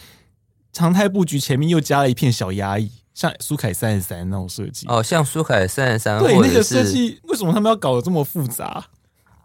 [0.71, 2.91] 常态布局前面又加了一片小压抑？
[3.15, 8.85] 像苏凯三十三那种设计哦，像苏凯三十三，对那个设计，为什么他们要搞得这么复杂？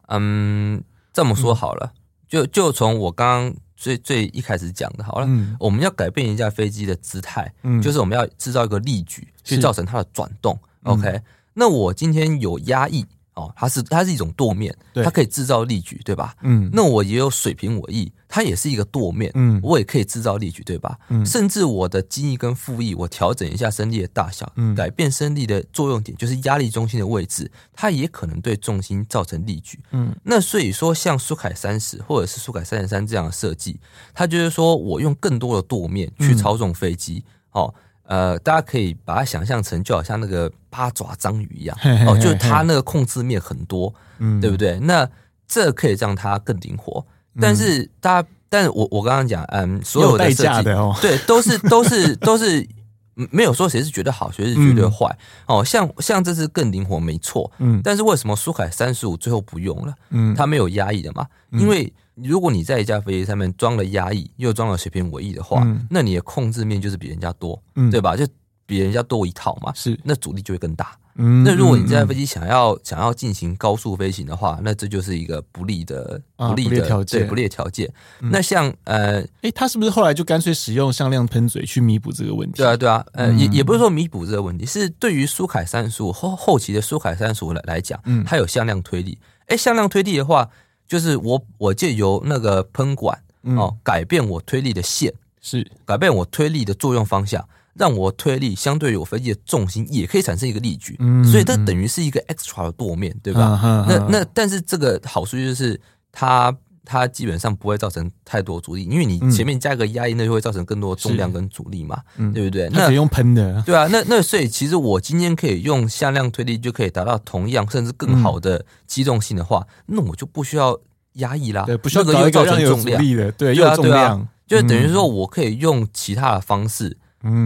[0.08, 0.80] 嗯，
[1.14, 1.98] 这么说好了，嗯、
[2.28, 10.58] 就就从我刚刚最最一开始讲的，好了，嗯、我们要改变一架飞机的姿态，嗯，就是我们要制造一个力矩去造成它的转动。
[10.82, 11.22] OK，、嗯、
[11.54, 13.06] 那我今天有压抑。
[13.34, 14.72] 哦，它是它是一种舵面，
[15.02, 16.36] 它可以制造力矩，对吧？
[16.42, 20.98] 嗯，那我也有水平尾翼，它也是一个舵面，嗯，我也可以制造力矩，对吧？
[21.08, 33.78] 嗯，甚至我的机翼跟副翼，我调整一下升力的大小，嗯，改变升力的作用点，就是压力中心的位置，它也可能对重心造成力矩，嗯，那所以说，像苏凯三十或者是苏凯三十三这样的设计，
[34.12, 37.72] 它就是说我用更多的舵面去操纵飞机，哦。
[38.06, 41.74] 呃，大家可以把它想象成就好像那个八爪章鱼一样
[42.06, 44.78] 哦，就是它那个控制面很多，嗯，对不对？
[44.80, 45.08] 那
[45.48, 47.06] 这可以让它更灵活。
[47.40, 50.64] 但是大家，但是我我刚刚讲，嗯，所有的设计
[51.00, 52.66] 对，都是都是都是
[53.14, 55.06] 没有说谁是绝对好，谁是绝对坏。
[55.46, 57.80] 嗯、哦，像像这次更灵活，没错，嗯。
[57.82, 59.94] 但是为什么苏凯三十五最后不用了？
[60.10, 61.92] 嗯，它没有压抑的嘛，因为。
[62.22, 68.14] 如果你在一架飞机上面装了压抑，又装了水平尾翼的话，嗯、那你的控制面就是比人家多，嗯、对吧？
[68.14, 68.24] 就
[68.66, 69.72] 比人家多一套嘛。
[69.74, 70.96] 是，那阻力就会更大。
[71.16, 77.88] 嗯，那如果你这架飞机想要、嗯、想要进行高速飞行的话，那这就是一个不利的、不利的条件、不利的条件。
[78.20, 82.56] 嗯、那像呃，诶、欸，他是不是后来就干脆使用向量喷嘴去弥补这个问题？
[82.56, 89.18] 对啊，对啊，呃，嗯、也也不是说弥补这个问题，是对于苏凯三十五后后期的苏凯三十五来来讲，嗯，它有向量推力。
[89.46, 90.48] 诶、欸，向量推力的话。
[90.86, 93.18] 就是我，我借由那个喷管
[93.56, 97.42] 哦，改变我推力的线，是改变我推力的作用方向，
[97.74, 100.98] 让我推力相对于我飞机的重心也可以产生一个力矩，
[101.30, 103.86] 所以它等于是一个 extra 的舵面，对吧？
[103.88, 105.80] 那那但是这个好处就是
[106.12, 106.56] 它。
[106.86, 112.68] 它基本上不会造成太多阻力，因为你前面加个压力，那就会造成更多重量跟阻力嘛，嗯、对不对？
[112.70, 113.88] 那用喷的，对啊。
[113.90, 120.78] 那那所以其实我今天可以用向量推力就可以达到同样甚至更好的机动性的话，嗯、那我就不需要
[121.14, 126.94] 压抑啦，对，不需要又造成重量的，对，又有重量，啊啊、就等于说我可以用其他的方式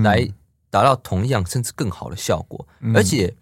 [0.02, 0.28] 来
[0.70, 3.34] 达到同样甚至更好的效果，嗯、而且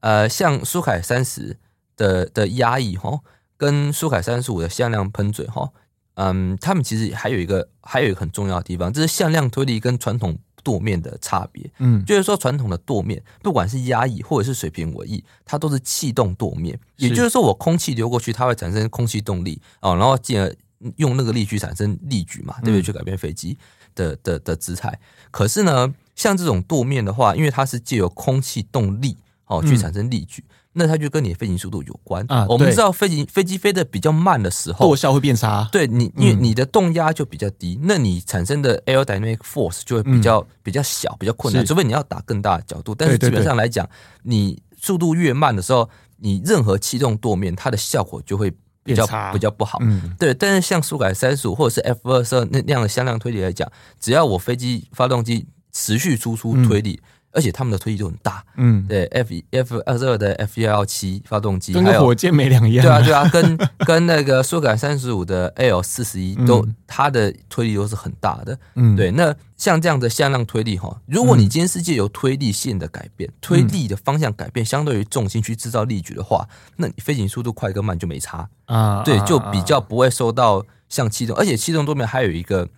[0.00, 1.56] 呃，像苏凯三十
[1.96, 3.20] 的的压抑哈。
[3.58, 5.70] 跟苏凯三十五的向量喷嘴哈，
[6.14, 11.70] 嗯，他们其实还有一个还有一个很重要的地方，这是向量推力跟传统舵面的差别。
[11.78, 20.52] 嗯，就是说传统的舵面，不管是压抑或者是水平尾翼，它都是气动舵面，也就是说我空气流过去，它会产生空气动力哦，然后进而
[20.96, 22.82] 用那个力去产生力矩嘛，对不对？
[22.82, 23.56] 去改变飞机
[23.94, 24.98] 的的的姿态。
[25.30, 30.44] 可是呢，像这种舵面的话，因为它是借由空气动力哦去产生力矩。
[30.74, 32.46] 那它就跟你的飞行速度有关啊。
[32.48, 35.68] 我们知道飞行飞机飞得比较慢的时候，舵效会变差。
[35.70, 41.62] 对你，因为你的动压就比较低，那你产生的 aerodynamic force 就会比较比较小，比较困难。
[41.66, 43.86] 除非你要打更大的角度，但是基本上来讲，
[44.22, 48.50] 你速度越慢的时候，你任何气动舵面，它的效果就会
[48.84, 49.78] 比较比较不好。
[50.18, 50.34] 对。
[50.34, 57.00] 但是像苏改三十五或者是 F 二十二那那样的向量推理来讲，只要我飞机发动机持续输出推力。
[57.32, 69.10] 而且他们的推力都很大，嗯，对，F F 二十二的 F 幺幺七发动机，跟个火箭没两样，对啊，对啊，跟跟那个苏改三十五的 L 四十一都，它的推力都是很大的，嗯，对。
[69.12, 78.48] 那像这样的向量推力哈，如果你今天是借由推力线的改变，推力的方向改变，相对于重心去制造力矩的话，那你飞行速度快跟慢就没差。
[78.66, 82.68] 啊，对，就比较不会受到像气动，而且气动多面还有一个。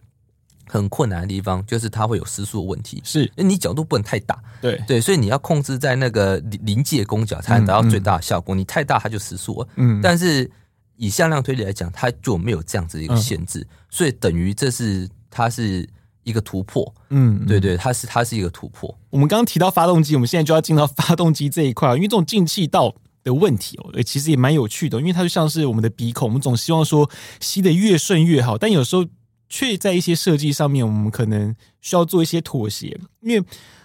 [0.67, 4.83] 很困难的地方就是它会有失速的问题，是，你角度不能太大，对。
[4.87, 8.55] 对，所以你要控制在那个临界攻角才能达到最大的效果。
[8.55, 10.51] 嗯嗯、你太大它就失速了，嗯，但是
[10.97, 15.89] 以向量推理来讲，它就没有这样子的一个限制，嗯、所以等于这是它是
[16.23, 18.97] 一个突破，嗯，对对，它是它是一个突破。
[19.11, 29.05] 我们刚刚提到发动机，我们现在就要进到发动机这一块，因为这种进气道的问题哦，其实也蛮有趣的，因为它就像是我们的鼻孔，我们总希望说吸的越顺越好，但有时候。
[29.49, 32.99] 却在一些设计上面，我们可能需要做一些妥协。
[33.21, 33.45] 因为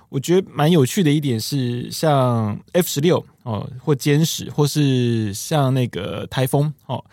[0.09, 7.03] 我觉得蛮有趣的一点是，像 F 十六哦，或歼十，或是像那个台风哦，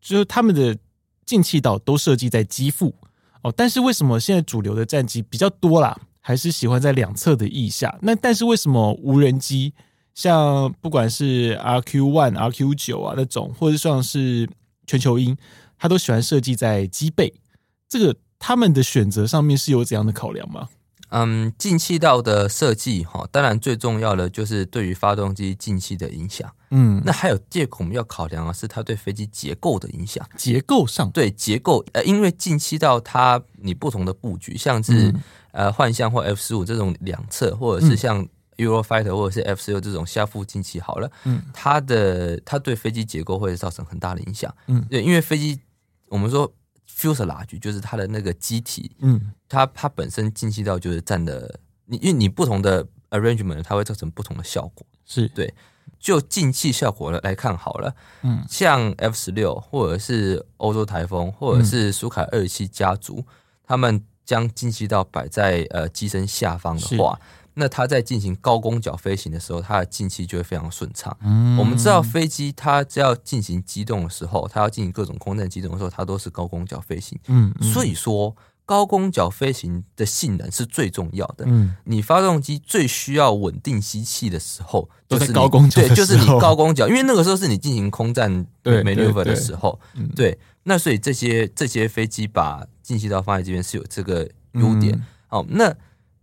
[0.00, 0.76] 就是他们的
[1.24, 2.92] 进气道都设计在机腹
[3.42, 3.54] 哦。
[3.56, 7.96] 但是为什么现在主流的战机比较多啦，还是喜欢在两侧的翼下？
[8.02, 9.72] 那但是为什么无人机
[10.14, 14.48] 像不管是 RQ One、RQ 九啊那种，或者像是
[14.86, 15.36] 全球鹰，
[15.78, 17.32] 它都喜欢设计在机背？
[17.92, 20.66] 这个他们的选择上面是有怎样的考量吗？
[21.10, 26.50] 嗯，进气道的设计哈，当然最重要的就是对于发动机进气的影响。
[26.70, 30.26] 嗯，那还有第二个我们要考量啊是它对飞机结构的影响。
[30.38, 38.26] 结构上，对结构，呃，因为进气道它你不同的布局，像是、嗯、呃幻象或 F 十五这种两侧，或者是像
[38.56, 44.50] Eurofighter 或者是 F 十六这种下腹进气好了，嗯，它的它对飞机结构会造成很大的影响。
[44.66, 45.60] 嗯，对，因为飞机
[46.08, 46.50] 我们说。
[47.02, 55.52] Fuselage 就是它的那个机体，嗯，它它本身进气道就是占的，你因为你不同的 arrangement，它会造成不同的效果，是对。
[55.98, 63.24] 就进气效果来看好了，嗯，像 F 十六或者是欧洲台风或者是苏凯二七家族，嗯、
[63.64, 67.18] 他们将进气道摆在呃机身下方的话。
[67.54, 71.14] 那它在进行高攻角飞行的时候，它的进气就会非常顺畅。
[71.22, 77.18] 嗯，我们知道飞机它只要进行机动的时候，它要进行各种空战机动的时候，它都是高攻角飞行。
[77.28, 78.34] 嗯，所以说
[78.64, 81.44] 高攻角飞行的性能是最重要的。
[81.46, 89.78] 嗯，你发动机最需要稳定吸气的时候，就是高攻角，对，就是你高攻角，因为那个时候是你进行空战 maneuver 的时候。
[90.16, 94.98] 对，那所以这些这些飞机把进气道放在这边是有这个优点。
[95.28, 95.74] 哦，那。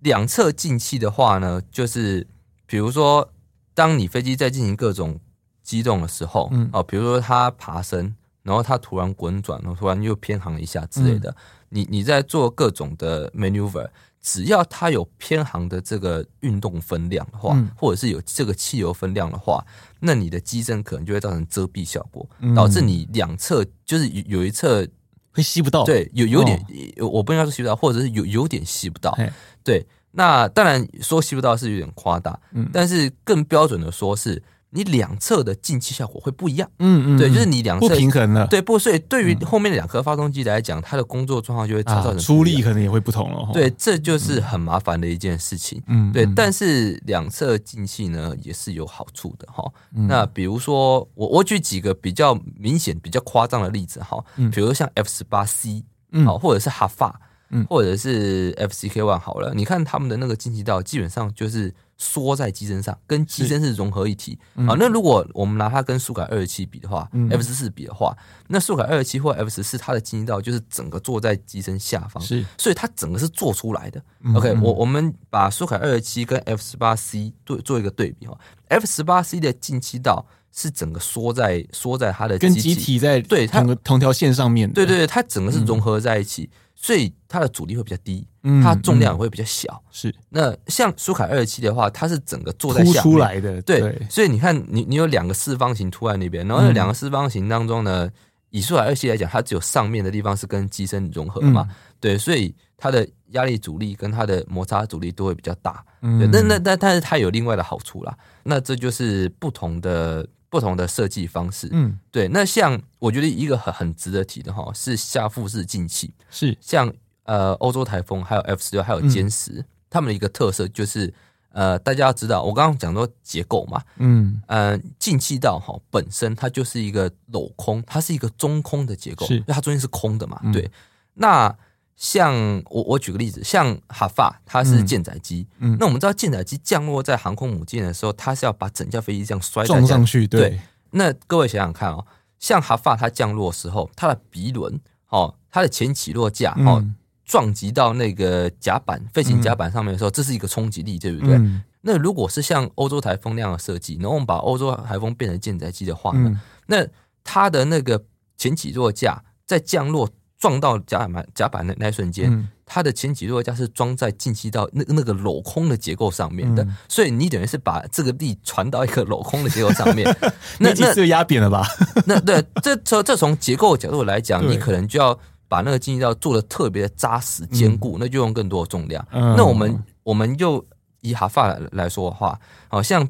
[0.02, 2.26] 两侧进气的话呢，就是
[2.66, 3.32] 比如说，
[3.74, 5.20] 当你飞机在进行各种
[5.64, 11.36] 机动的时候，嗯，哦，比如说它爬升，然后它突然滚转，然后突然又偏航一下之类的，嗯、
[11.70, 13.90] 你你在做各种的 maneuver，
[14.22, 19.66] 只要它有偏航的这个运动分量的话，嗯、或者是有这个汽油分量的话，
[20.00, 24.88] 那你的机身可能就会造成遮蔽效果，导致你两侧就是有一侧
[25.32, 26.58] 会吸不到，对，有有点，
[26.98, 29.18] 哦、我不应该说吸不到，或者是有有点吸不到。
[29.63, 34.42] 对，那当然说吸不到是有点夸大，嗯，但是更标准的说是。
[34.72, 55.84] 你两侧的进气效果会不一样，嗯嗯，对，就是你两侧不平衡了，对，不，所以对于后面的两颗发动机来讲，它的工作状况就会造成出力可能也会不同了，对，这就是很麻烦的一件事情，嗯，对，但是两侧进气呢也是有好处的哈，那比如说我我举几个比较明显、比较夸张的例子哈，比如说像 F 十八 C，
[56.26, 57.20] 好，或者是哈法，
[57.52, 61.74] 嗯，或者是 F C K One 好了，你看他们的那个进气道基本上就是。
[62.02, 64.40] 缩在机身上，跟机身是融合一体。
[64.66, 74.02] 好，那如果我们拿它跟苏改二十七比的话，F 十四比的话，那苏改二十七或 F 十四它的进气道就是整个坐在机身下方，是，所以它整个是做出来的。
[74.34, 86.50] OK，我我们把苏改二十七跟 F 十八 C 对做一个对比哈，F 十八 C 的进气道是整个缩在缩在它的跟机体在对它同条线上面，对对对，它整个是融合在一起。
[86.82, 88.26] 所以它的阻力会比较低，
[88.63, 89.84] 它重量会比较小。
[89.92, 93.62] 是那像苏凯二七的话，它是整个坐在下面出来的。
[93.63, 98.10] 对，所以你看，你你有两个四方形凸在那边，然后那两个四方形当中呢，
[98.50, 101.68] 以苏凯二七来讲，它只有上面的地方是跟机身融合嘛。
[102.00, 105.84] 对，所以它的压力阻力跟它的摩擦阻力都会比较大。
[106.00, 110.26] 对，那那但但是它有另外的好处啦，那这就是不同的。
[110.50, 112.28] 不同的设计方式，嗯，对。
[112.30, 116.58] 那像我觉得一个很很值得提的哈，是下腹式进气，是。
[116.60, 116.92] 像
[117.24, 121.14] 呃欧洲台风，还有 F 十六，还有歼十，他们的一个特色就是
[121.52, 124.42] 呃，大家要知道，我刚刚讲说结构嘛，嗯。
[124.48, 130.70] 呃，进气道哈本身它就是一个镂空，它是一个中空的结构，是，因为它中间是空的嘛，对。
[131.14, 131.56] 那
[132.00, 132.34] 像
[132.70, 140.60] 我我举个例子，像哈法它是舰载机，嗯，那我们知道舰载机降落在航空母舰的时候，它是要把整架飞机这样摔撞上去，对，对。
[140.92, 142.06] 那各位想想看哦，
[142.40, 146.82] 像哈法它降落的时候，它的鼻轮哦，它的前起落架哦，
[147.26, 151.36] 撞击到那个甲板飞行甲板上面的时候，这是一个冲击力，对不对？
[151.36, 156.88] 嗯、那如果是像欧洲台风那样的设计，然后我们把欧洲台风变成舰载机的话呢，嗯、那
[157.26, 158.06] 它的那个
[158.38, 160.10] 前起落架在降落。
[160.39, 170.08] 撞到甲板甲板的那一瞬间，嗯、它的前起落架是装在进气道那那个镂空的结构上面的，嗯、所以你等于是把这个力传到一个镂空的结构上面，
[170.60, 171.67] 那那就压扁了吧？
[172.08, 179.06] 那对，这从这从结构角度来讲，你可能就要把那个进气道做的特别的扎实坚固，嗯、那就用更多的重量。
[179.12, 180.65] 嗯、那我们我们就
[181.02, 183.06] 以哈法来说的话，好像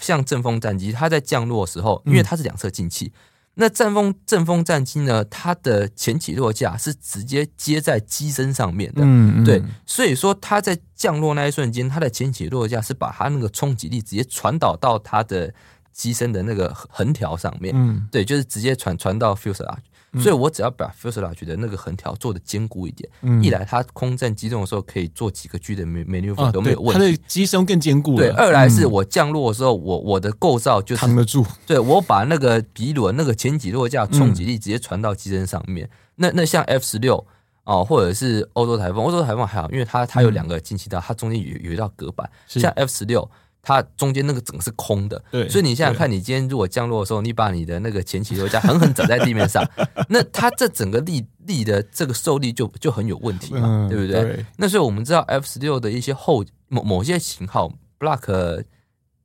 [0.00, 3.10] 像阵风战机，它在降落的时候，因为它是两侧进气。
[3.54, 9.44] 那阵风阵风战机呢，它的前起落架是直接接在机身上面的，嗯，嗯。
[9.44, 15.54] 对，所以说它在降落那一瞬间，它的前起落架是把它那个冲击力直接传导到它的
[15.92, 19.78] 机身的那个横条上面，嗯，对，就是直接传传到 fuselage。
[20.20, 28.16] 所以我只要把 fuselage 的那个横条做的坚固一点，嗯、一来它空战机动的时候可以做几个 G 的 maneuver 都没有问题，它的机身更坚固。
[28.16, 31.44] 对，二来是我降落的时候，我我的构造就是扛得住。
[31.66, 35.88] 对，我把那个鼻轮那个前几落架冲击力直接传到机身上面。
[36.16, 37.26] 那那像 F 十六
[37.64, 42.30] 哦，或者是欧洲台风，欧洲台风还好，因为它它有两个进气道，它中间有有一道隔板。
[42.46, 43.28] 像 F 十六。
[43.64, 49.66] 它中间那个整个是空的，对，所以你想想看，你今天如果降落的时候，你把你的那个前起落架狠狠砸在地面上，
[50.10, 54.20] 那它这整个力力的这个受力就就很有问题嘛，嗯、对不对？
[54.20, 58.64] 对，那所以我们知道 F 十六的一些后某某些型号，Block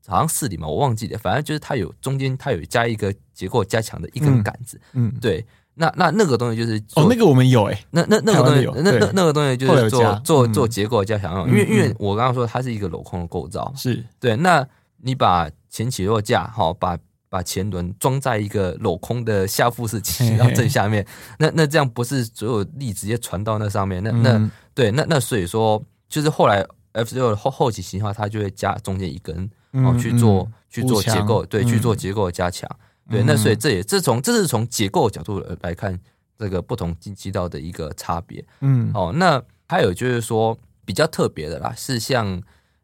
[0.08, 5.46] 好像四零嘛，我忘记了，反正就是它有中间它有加一个结构加强的一根杆子，嗯，嗯对。
[5.80, 14.36] 那那那个东西就是哦，那个我们有哎、欸，那那那个东西，那那那个东西就是做做做结构加强用，因为因为我刚刚说它是一个镂空的构造，是对。
[14.36, 14.68] 那
[15.02, 16.98] 你把前起落架哈，把
[17.30, 21.06] 把前轮装在一个镂空的下腹式起到正下面，
[21.38, 24.04] 那那这样不是所有力直接传到那上面？
[24.04, 32.70] 那那对，那那所以说，就是后来 F 六后后期型号，它就会加中间一根哦去做去做结构，对，去做结构的加强。
[33.10, 36.00] 对，那所以这也这从这是从结构角度来看
[36.38, 38.44] 这个不同进气道的一个差别。
[38.62, 42.42] 嗯，哦，那还有就是说比较特别的啦，是像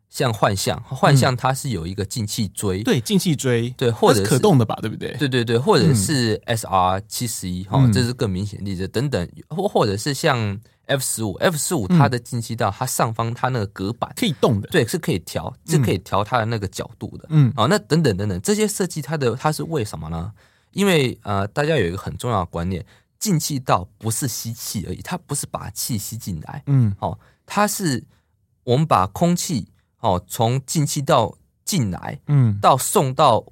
[0.09, 5.11] 像幻象，幻象它是有一个进气锥，对，进气锥，对，或者是可动的吧，对不对？
[5.17, 8.87] 对对对，或者是 SR 七十一，哈，这是更明显例子。
[8.87, 10.59] 等等，或或者是像。
[10.85, 17.25] F 十五，F 十五它的进气道，它上方它那个隔板可以动的，对，是可以调，是可以调它的那个角度的。
[17.29, 20.31] 嗯，哦，那等等等等，这些设计它的它是为什么呢？
[20.71, 22.85] 因为呃，大家有一个很重要的观念，
[23.17, 28.03] 进气道不是吸气而已，它不是把气吸进来，嗯，哦，它是
[28.63, 29.69] 我们把空气
[30.01, 33.45] 哦从进气道进来，嗯，到送到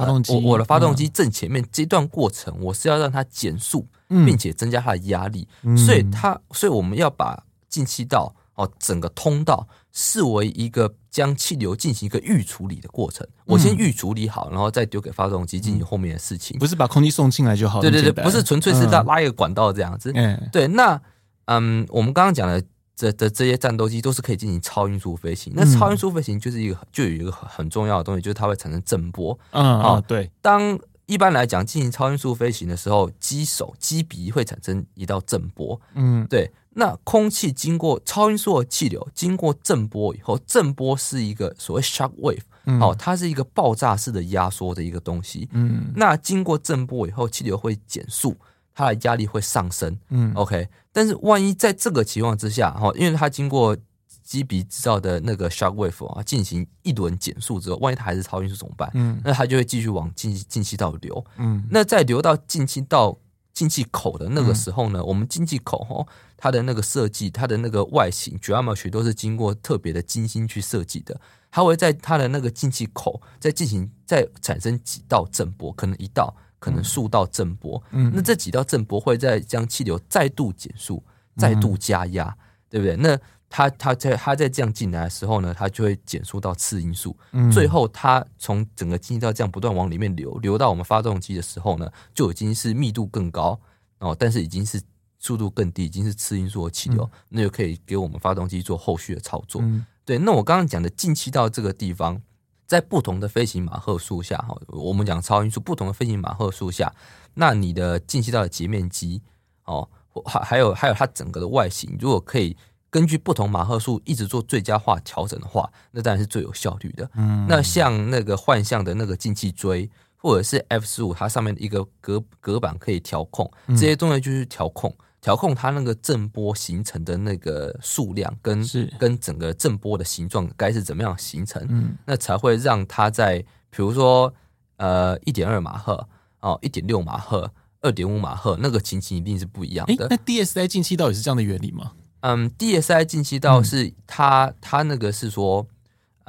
[0.00, 3.86] 发动机，我我的发动机正前面这段过程，我是要让它减速。
[4.26, 5.46] 并且增加它的压力，
[5.86, 13.24] 所以它，所以我们要把进气道哦整个通道视为一个将气流进行一个预处理的过程。
[13.44, 16.58] 我先预处理好，然后再丢给发动机进行后面的事情。
[16.58, 17.80] 不是把空气送进来就好？
[17.80, 20.10] 对对对，不是纯粹是拉拉一个管道这样子。
[20.16, 20.66] 嗯对。
[20.66, 21.00] 那
[21.44, 22.60] 嗯，我们刚刚讲的
[23.00, 25.50] 这的这些战斗机都是可以进行超音速飞行。
[25.56, 29.38] 那超音速飞行就是一个就有一个很重要的东西，就是它会产生震波。
[29.52, 30.30] 嗯啊，对。
[30.42, 35.80] 当一般来讲，进行超音速飞行的时候，机手、机鼻会产生一道震波。
[35.94, 36.52] 嗯，对。
[36.74, 45.48] 那空气经过超音速的气流经过震波以后，震波是一个所谓 shock wave，哦，它是一个爆炸式的压缩的一个东西。
[45.52, 48.36] 嗯，那经过震波以后，气流会减速，
[48.80, 49.98] 它的压力会上升。
[50.08, 50.68] 嗯，OK。
[50.92, 53.76] 但是万一在这个情况之下，哈，因为它经过
[54.24, 58.90] 机鼻制造的那个 shock wave 啊，进行一轮减速之后，万一它还是超音速怎么办？
[58.94, 61.24] 嗯，那它就会继续往进进气道流。
[61.36, 63.18] 嗯，那在流到进气道
[63.52, 66.06] 进气口的那个时候呢，嗯、我们进气口哈，
[66.36, 71.20] 它的那个设计，它的那个外形，geometry 都是经过特别的精心去设计的。
[71.52, 77.82] 它会在它的那个进气口再进行再产生几道震波，可能一道，可能数道震波。
[77.90, 81.02] 嗯，那这几道震波会再将气流再度减速，
[81.36, 82.38] 再度加压，嗯、
[82.68, 82.94] 对不对？
[82.94, 93.58] 那它它在它在这样进来的时候呢，它就会减速到次音速，嗯、最后它从整个进气道这样不断往里面流，流到我们发动机的时候呢，就已经是密度更高
[93.98, 94.80] 哦，但是已经是
[95.18, 99.60] 速度更低，已经是次音速的气流，嗯、那就可以给我们发动机做后续的操作。
[99.62, 102.22] 嗯、对，那我刚刚讲的进气道这个地方，
[102.70, 106.94] 在不同的飞行马赫数下哈，我们讲超音速，不同的飞行马赫数下，
[107.34, 109.20] 那你的进气道的截面积
[109.64, 109.88] 哦，
[110.24, 112.56] 还还有还有它整个的外形，如果可以。
[112.92, 117.08] 根据不同马赫数一直做最佳化调整的话，那当然是最有效率的。
[117.14, 133.38] 嗯，那像那个幻象的那个进气锥，或者是 F 十五，它上面的一个隔隔板可以调控，这些东西就是调控，调控它那个震波形成的那个数量跟是跟整个震波的形状该是怎么样形成，嗯，那才会让它在
[133.70, 134.32] 比如说
[134.76, 136.08] 呃一点二马赫
[136.40, 137.52] 哦，一点六马赫、
[137.82, 140.08] 二点五马赫那个情形一定是不一样的。
[140.08, 141.92] 欸、那 DSI 进气道也是这样的原理吗？
[142.20, 145.66] 嗯，DSI 进气道是它，它那个是说，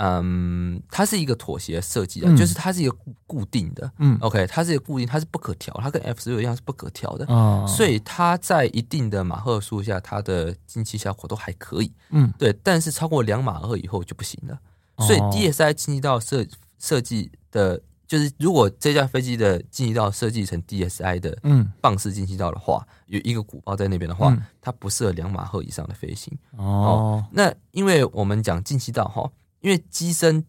[0.04, 14.60] 嗯，它是一个妥协设计的，嗯、就是它是一个固固定的，嗯，OK，它是一个固定，它是不可调，它跟 F 十六一样是不可调的，哦，所以它在一定的马赫数下，它的进气效果都还可以，嗯，对，但是超过两马赫以后就不行了，
[15.06, 16.45] 所以 DSI 进气道设
[16.80, 17.80] 设计的。
[18.08, 21.72] 就是如果这架飞机的进气道设计成 DSI 的嗯。
[21.80, 27.26] 棒式进气道的话，有一个鼓包在那边的话，嗯、它不适合两马赫以上的飞行哦，哦。
[27.32, 29.32] 那因为我们讲进气道哈，
[29.62, 30.43] 因为机身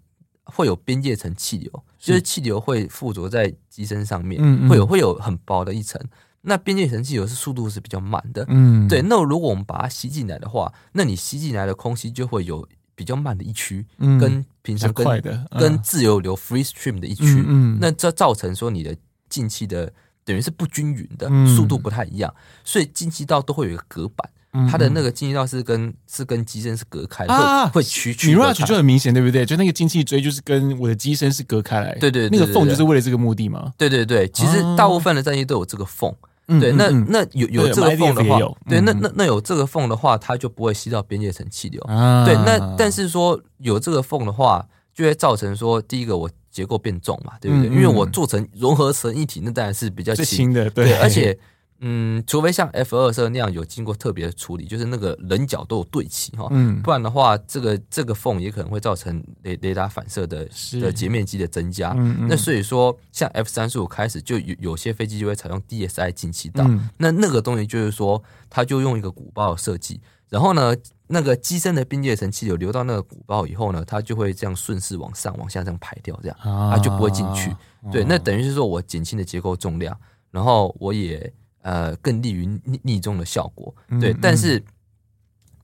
[0.44, 6.00] 会有边界层气流，就是气流会附着在机身上面，嗯嗯会有会有很薄的一层。
[6.42, 9.00] 那边界层气流是速度是比较慢的，嗯，对。
[9.02, 12.68] 那如果我们把它吸进来的话，那你吸进来的空气就会有。
[12.94, 18.94] 比较慢的一区，嗯，跟平常跟跟自由流 free stream 的一区，嗯，那这造成说你的
[19.30, 19.90] 进气的
[20.26, 22.32] 等于是不均匀的，速度不太一样，
[22.62, 24.30] 所以进气道都会有一个隔板，
[24.70, 27.34] 它的那个进气道是跟是跟机身是隔开的，
[27.68, 28.36] 会会区区。
[28.36, 29.46] Mirage 就很明显，对不对？
[29.46, 33.72] 就那个进气锥就是跟我的机身是隔开来，对对，那个缝就是为了这个目的嘛。
[33.78, 36.14] 对对对，其实大部分的战机都有这个缝。
[36.61, 38.38] 对，那那有有这个缝的话，
[38.68, 41.80] 对，那那那有这个缝的话，它就不会吸到边界层气流。
[42.26, 47.68] 对，那但是说有这个缝的话，就会造成说，第一个我结构变重嘛，对不对？
[47.68, 51.38] 因为我做成融合成一体，那当然是比较轻的，对，而且。
[51.85, 60.49] 嗯，除非像 F 二四那样有经过特别的处理，就是那个棱角都有对齐哈，嗯，不然的话，这个这个缝也可能会造成雷雷达反射的
[60.80, 61.91] 的截面积的增加。
[61.97, 70.72] 嗯嗯，那所以说，像 F 三十五开始就有有些飞机就会采用 DSI 进气道，嗯，那那个东西就是说，它就用一个鼓包设计，然后呢，
[71.09, 77.53] 那个机身的边界层气流流到那个鼓包以后呢，它就会这样顺势往上往下这样排掉，这样它就不会进去。
[77.91, 79.99] 对，那等于是说我减轻的结构重量，
[80.30, 81.33] 然后我也。
[81.62, 84.60] 呃，更利于逆逆中的效果，对，但是，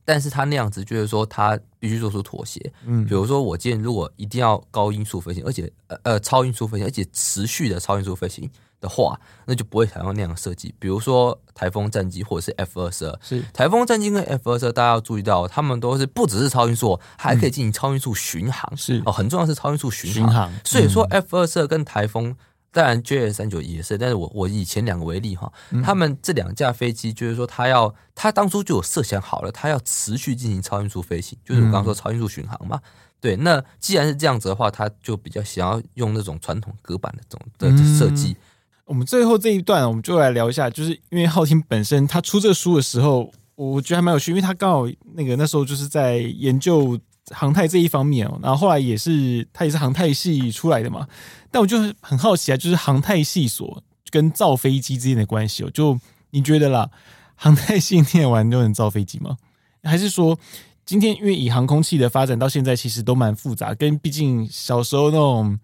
[0.04, 8.48] 但是他那样子就是说，他必须做出妥协，嗯，比如说我今天如果一定要高音速飞行，而且呃呃超音速飞行，而且持续的超音速飞行
[8.80, 10.72] 的话，那就不会采用那样的设计。
[10.78, 20.14] 比如说台风战机或者是 F 二十二，是台风战机跟 F 二十二，大家要注意到，他们都是不只是超音速，还可以进行超音速巡航，是哦，很重要是超音速巡航。
[20.14, 22.36] 巡航，所以说 F 二十二跟台风。
[22.70, 32.76] 当然，JS 三九也是，但是我我以前两个为例哈，嗯、他们这两架飞机就是说，他要他当初就有设想好了，他要持续进行超音速飞行，就是我刚刚说超音速巡航嘛。
[32.76, 32.90] 嗯、
[33.20, 38.36] 对，那既然是这样子的话，他就比较想要用那种传统隔板的这种的设计。
[38.84, 46.98] 我们最后这一段，我们就来聊一下，就是因为浩廷本身他出这个书的时候，我觉得还蛮有趣，因为他刚好那个那时候就是在研究。
[47.30, 51.06] 航太这一方面哦，然后后来也是他也是航太系出来的嘛，
[51.50, 55.98] 但我就是很好奇啊，就是航太系所跟造飞机之间的关系哦，就
[56.30, 56.90] 你觉得啦，
[57.34, 59.36] 航太系念完就能造飞机吗？
[59.82, 60.38] 还是说
[60.84, 65.58] 今天因为以航空器的发展到现在，其实都蛮复杂，跟毕竟小时候那种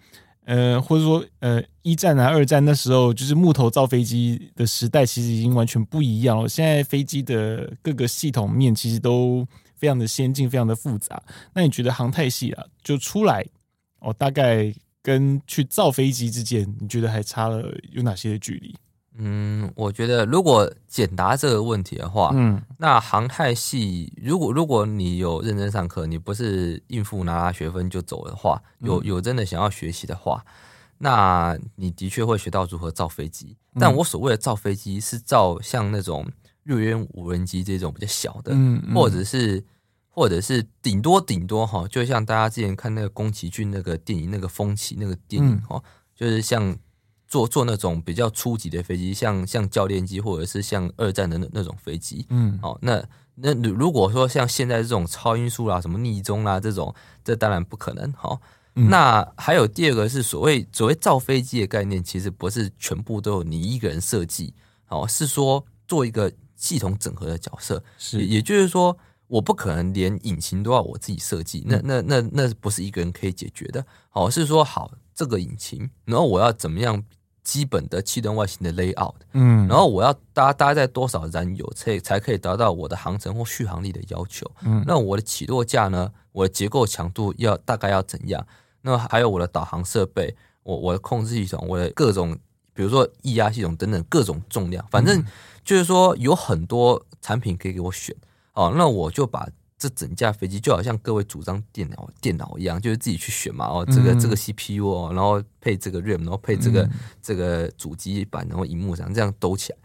[0.44, 6.48] 呃，或者说呃一战啊、二战那时候就是木头造飞机的时代，其实已经完全不一样了。
[6.48, 9.46] 现在飞机的各个系统面其实都。
[9.84, 11.22] 非常的先进，非常的复杂。
[11.52, 13.44] 那你觉得航太系啊，就出来
[13.98, 17.62] 哦，大概跟去造飞机之间，你觉得还差了
[17.92, 18.74] 有哪些距离？
[19.18, 30.42] 嗯，我觉得如果简答这个问题的话，嗯，那航太系如果如果你有认真上课，你不是应付拿拿学分就走的话，有有真的想要学习的话，
[30.96, 33.54] 那你的确会学到如何造飞机。
[33.78, 36.26] 但我所谓的造飞机，是造像那种。
[36.64, 39.62] 瑞渊无人机这种比较小的，嗯嗯、或者是，
[40.08, 45.82] 或者是顶多顶多哈，就像大家之前看那个宫崎骏那个电影那个风起那个电影哈，嗯、
[46.16, 46.74] 就是像
[47.28, 53.04] 坐坐那种比较初级的飞机，像像教练机或者是像二战的那那种飞机，嗯，好，那
[53.34, 58.40] 那如果说像现在这种超音速啦、什么逆中啦这种，这当然不可能哈。
[58.76, 64.54] 嗯、那还有第二个是所谓所谓造飞机的概念，其实不是全部都有你一个人设计，
[64.88, 66.32] 哦，是说做一个。
[66.64, 68.96] 系统整合的角色是，也就是说，
[69.26, 73.84] 我不可能连引擎都要我自己设计，那那那那不是一个人可以解决的。
[74.08, 77.04] 好，是说好这个引擎，然后我要怎么样
[77.42, 84.50] 基本的气动外形的 layout，嗯，然后我要搭搭载多少燃油，才才可以达到我的航程或续航力的要求。
[84.62, 86.10] 嗯，那我的起落架呢？
[86.32, 88.46] 我的结构强度要大概要怎样？
[88.80, 92.36] 那还有我的导航设备，我我的控制系统，我的各种，
[92.74, 95.24] 比如说液压系统等等各种重量，反正。
[95.64, 98.14] 就是说有很多产品可以给我选
[98.52, 99.48] 哦，那我就把
[99.78, 106.86] 这整架飞机就好像各位组装电脑电脑一样，就是自己去选嘛哦，这个这个 CPU 哦，然后配这个 RAM，然后配这个
[107.22, 109.78] 这个主机板，然后荧幕上这样兜起来。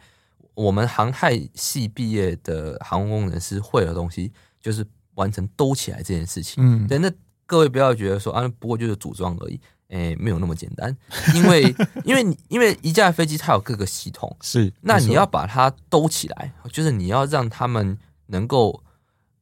[0.54, 6.62] 我们航太系毕业的航空工程师会的东西，就是完成兜起来这件事情。
[6.62, 7.10] 嗯，对，那
[7.46, 9.58] 各位不要觉得说啊，不过就是组装而已。
[9.90, 10.96] 诶、欸，没有那么简单，
[11.34, 11.64] 因为
[12.04, 18.84] 因为因为一架飞机它有各个系统，是，那你要把它兜起来，就是你要让他们能够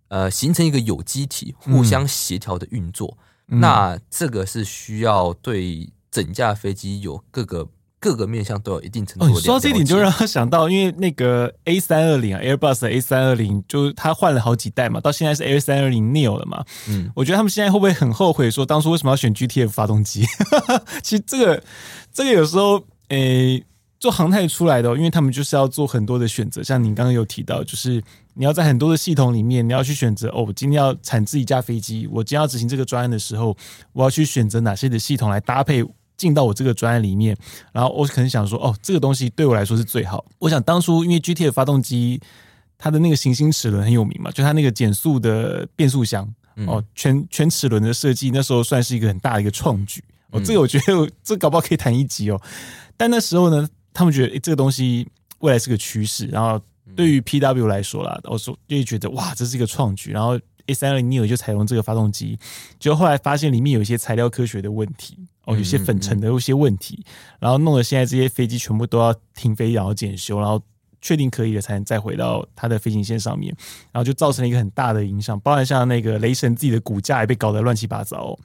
[0.07, 3.17] 呃形成一个有机体，互相协调的运作，
[3.49, 7.67] 嗯、那这个是需要对整架飞机有各个
[7.99, 9.33] 各个面向都有一定程度的。
[9.33, 16.63] 哦，说到这一点，就让他想到，因为那个 A 三二零啊，Airbus 的 A 三二零，就是他换了好几代嘛，到现在是 A 三二零 Neo 了嘛。
[16.87, 20.25] 嗯，我觉得他们现在会不会很后悔，说当初为什么要选 GTF 发动机？
[21.03, 21.63] 其实这个
[22.13, 23.63] 这个有时候，诶、欸。
[23.99, 27.99] 做航太出来的，因为他们就是要做很多的选择，像您刚刚有提到，就是
[28.35, 33.57] 你要在很多的系统里面，你要去选择哦，我今天要产制一架飞机，我今天要执行这个专案的时候，
[33.93, 35.83] 我要去选择哪些的系统来搭配
[36.18, 37.38] 进到我这个专案里面，
[37.72, 40.26] 然后我可能想说，哦，这个东西对我来说是最好。
[40.39, 42.20] 我想当初因为 GT 的发动机
[42.78, 46.28] 它的那个行星齿轮很有名嘛，就它那个减速的变速箱
[46.65, 52.41] 哦，全全齿轮的设计，那时候算是一个很大的一个创举哦，这个我觉得 这搞不好可以谈一集哦，
[52.97, 53.68] 但那时候呢。
[53.93, 55.07] 他们觉得，诶，这个东西
[55.39, 56.28] 未来是个趋势。
[56.28, 56.61] 然后
[56.95, 60.11] 对于 PW 来说啦，我说就觉得哇，这是一个创举。
[60.11, 62.38] 然后 A320 Neo 就采用这个发动机，
[62.80, 67.03] 就后来发现里面有一些材料科学的问题，哦，有些粉尘的有些问题，
[67.39, 70.61] 然后弄得现在这些飞机全部都要停飞，然后检修，然后
[71.01, 73.55] 确定可以了才能再回到它的飞行线上面。
[73.91, 78.38] 然后就造成了一个很大的影响，包含像那个雷神自己的股价也被搞得乱七八糟。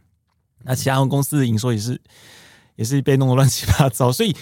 [0.64, 2.00] 那其他航空公司的营收也是
[2.76, 4.34] 也是被弄得乱七八糟，所以。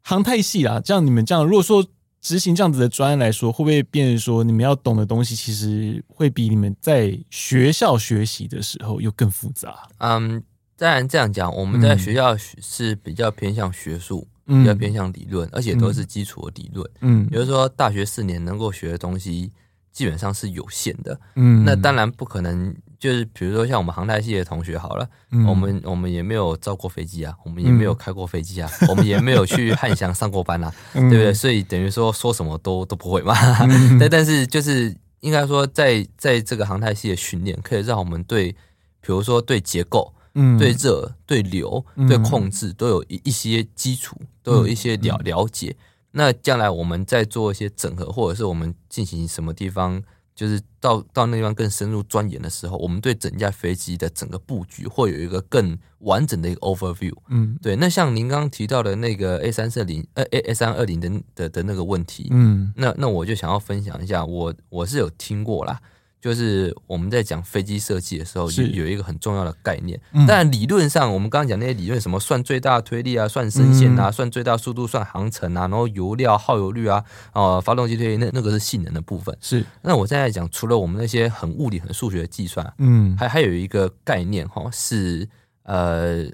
[0.00, 1.86] 航太系啦，这样你们这样，如果说
[2.20, 9.88] 执行这样子的专案来说，会不会变成说你们要懂的东西，其实会比你们在学校学习的时候又更复杂？
[9.98, 10.42] 嗯，
[10.76, 16.90] 当然这样讲，我们在学校是比较偏向学术，嗯、比较偏向理论，而且都是基础的理论。
[17.00, 19.52] 嗯，比如说大学四年能够学的东西。
[19.90, 31.32] 基本上是有限的，嗯，那当然不可能，就是比如说像我们航太系的同学好了，嗯、我们我们也没有造过飞机啊，我们也没有开过飞机啊，嗯、我们也没有去汉翔上过班啊， 嗯、对不对？
[31.32, 33.34] 所以等于说说什么都都不会嘛。
[33.98, 38.52] 但、嗯、但是就是应该说在，在在这个航太系的训练，可以让我们对，
[39.00, 45.76] 比如说对结构、嗯、对热、对流、对控制都有一一些基础，都有一些了了解。
[46.12, 50.02] 那将来我们在做一些整合，或者是我们进行什么地方，
[50.38, 57.12] 就是到到那地方更深入钻研的时候，我们对整架飞机的整个布局会有一个更完整的一个 overview。
[57.26, 57.74] 嗯，对。
[57.74, 65.80] 那像您刚刚提到的那个 A 三四零呃 A A 三二零的的的那个问题，嗯，那那我就想要分享一下，我我是有听过啦。
[66.20, 70.00] 就是我们在讲飞机设计的时候，有一个很重要的概念。
[70.26, 79.36] 但理论上，我们刚刚讲那些理论，什么算最大推力啊，算升限啊，算最大速度，算航程啊，然后油料耗油率啊，哦，发动机推力，那那个是性能的部分。
[79.40, 79.64] 是。
[79.82, 85.28] 那我现在讲，除了我们那些很物理、很数学的计算，嗯，还还有一个概念哈，是
[85.62, 86.26] 呃。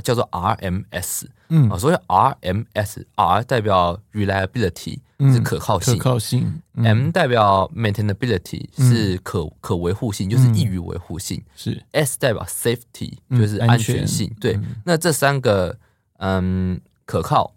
[0.00, 4.98] 叫做 RMS，嗯，啊，所以 RMS，R 代表 reliability
[5.32, 14.34] 是可靠性，可靠性；M 代表 maintainability 是可可维护性，就是易于维护性；是 S 代表 safety 就是安全性。
[14.40, 15.76] 对，那这三个，
[16.18, 17.54] 嗯，可靠、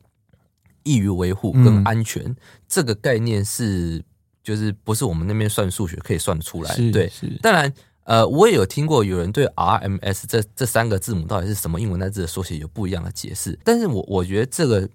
[0.83, 2.36] 易于维护跟安全
[2.67, 4.03] 这个概念是，
[4.43, 6.75] 就是不是我们那边算数学可以算得出来？
[6.91, 7.73] 对，是当然。
[8.05, 14.87] 呃，我也有听过有人对 RMS 这这三个字母到底是什么英文单字的缩写有不一样的解释，但是我我觉得这个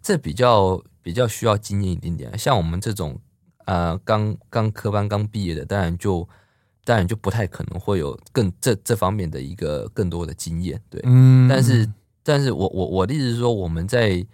[0.00, 2.38] 这比较比较需要经验一点点。
[2.38, 3.18] 像我们这种
[3.64, 6.28] 呃刚刚科班刚毕业的，当然就
[6.84, 11.00] 当然就不太可能会有更这这方面的一个更多的经验，对。
[11.04, 11.48] 嗯。
[11.48, 11.92] 但是，
[12.22, 14.24] 但是我我我的意思是说，我们在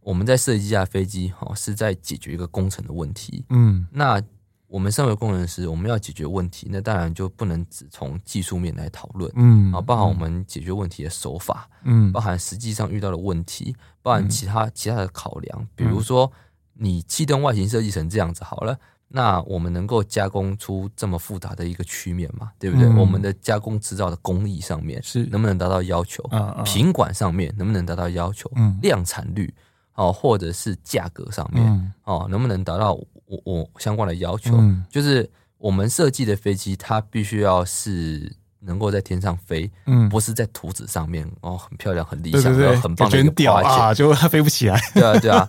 [0.00, 3.44] 我们在设计一架飞机，哈，是在解决一个工程的问题。
[3.50, 3.86] 嗯。
[3.92, 4.22] 那。
[4.68, 16.30] 我们身为工程师，我们要解决问题，那当然就不能只从技术面来讨论，嗯，啊，包含我们解决问题的手法，嗯，包含实际上遇到的问题，包含其他其他的考量，比如说
[16.74, 22.86] 你气动外形设计成这样子好了，那我们能够加工出这么复杂的一个曲面嘛，对不对？
[22.90, 25.24] 我们的加工制造的工艺上面是。
[25.30, 26.22] 能不能达到要求？
[26.24, 26.62] 啊啊。
[26.62, 28.52] 品管上面能不能达到要求？
[28.54, 28.78] 嗯。
[28.82, 29.52] 量产率
[29.98, 32.98] 哦，或者是价格上面哦，能不能达到？
[33.30, 35.28] 我我相关的要求，嗯、就是
[35.58, 45.46] 我们设计的飞机，它必须要是能够在天上飞，嗯，不是在图纸上面哦，很漂亮、很理想、对对对很棒的一个雕啊，就它飞不起来， 对啊，对啊，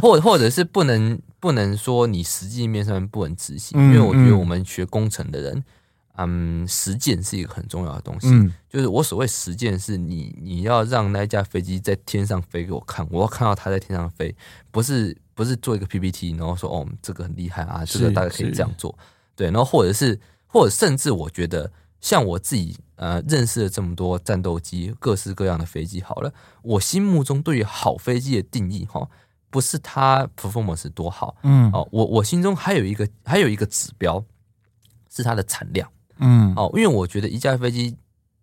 [0.00, 5.62] 或或者是不能不能说你实际面上面不能执行，嗯、因为我觉得我们学工程的人。
[6.18, 8.28] 嗯，实践是一个很重要的东西。
[8.28, 14.34] 嗯，就是我所谓实践，是你你要让那架飞机在天上飞给我看，我要看到它在天上飞，
[14.72, 18.98] 不是不是做一个 PPT，然后说哦，这个很厉害啊，这个大家可以这样做。
[19.36, 29.08] 对，然后或者是或者甚至我觉得，像我自己呃认识了这么多战斗机，各式各样的飞机，好了，我心目中对于好飞机的定义哈，
[29.50, 34.24] 不是它 performance 多好，嗯，哦，我我心中还有一个还有一个指标
[35.08, 35.88] 是它的产量。
[36.18, 37.96] 嗯，哦，因为我觉得一架飞机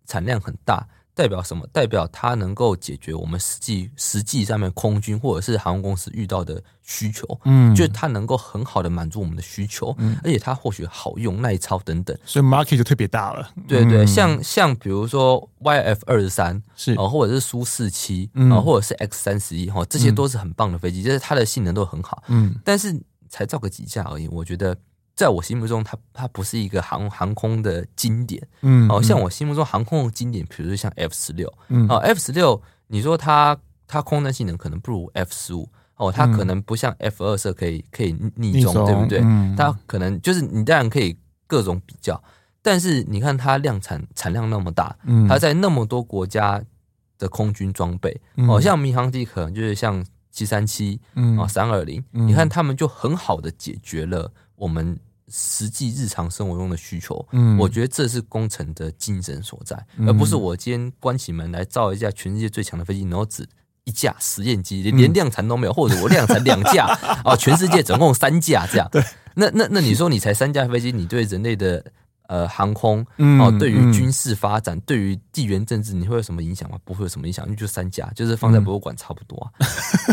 [0.06, 1.66] 产量很大，代表什么？
[1.72, 13.50] 代表它能够解决我们实际实际上面空军或者是航空公司遇到的需求，嗯，就是它能够很好的满足我们的需求，嗯，而且它或许好用、耐操等等，所以 market 就特别大了。
[13.66, 16.94] 对对，嗯、像像比如说 YF 二十三是。
[16.94, 22.94] 哦，或者是苏四七啊，或者是 X 三十一哈，这些都是很棒的飞机，就是它的性能都很好，嗯，但是
[23.28, 24.76] 才造个几架而已，我觉得。
[25.16, 33.56] 在我心目中，它它不是一个航航空的经典，嗯，哦，像我心目中航空的经典，比如说像 F 十六，嗯，哦，F 十六，你说它
[33.86, 39.20] 它空战性能可能不如 F 十五，哦，它可能不像 F 二十可以可以逆中，对不对？
[39.56, 42.22] 它可能就是你当然可以各种比较，
[42.60, 46.62] 但是你看它量产产量那么大，嗯，它在那么多国家
[47.16, 48.14] 的空军装备，
[48.46, 54.94] 哦，像民航机可能就是像七三七，嗯，啊，三二零，你看他们就很好的解决了我们。
[55.28, 63.48] 实际日常生活中的需求，嗯，我觉得这是工程的精神所在，嗯、而不是我今天关起门来造一架全世界最强的飞机，然后只
[63.84, 66.86] 一架实验机，连量产都没有，或者我量产两架
[67.24, 68.88] 啊， 全世界总共三架这样。
[68.90, 69.02] 对，
[69.34, 71.84] 那那那你说你才三架飞机，你对人类的？
[72.28, 73.04] 呃，航空
[73.40, 76.76] 哦，对于军事发展，嗯、对于地缘政治，你会有什么影响吗？
[76.84, 79.46] 不会有什么影响，因为就三家，就是放在博物馆差不多啊。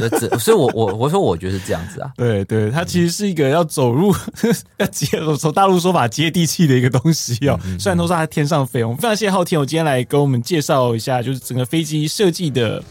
[0.01, 2.11] 嗯、所以我，我我我说，我觉得是这样子啊。
[2.17, 4.13] 对对，它其实是一个要走入
[4.77, 5.07] 要接，
[5.39, 7.59] 从大陆说法接地气的一个东西哦。
[7.65, 12.83] 嗯嗯、虽然都是在天上飞，我们非常谢谢昊天，我今天来跟我们介绍一下，就是整个飞机设计的。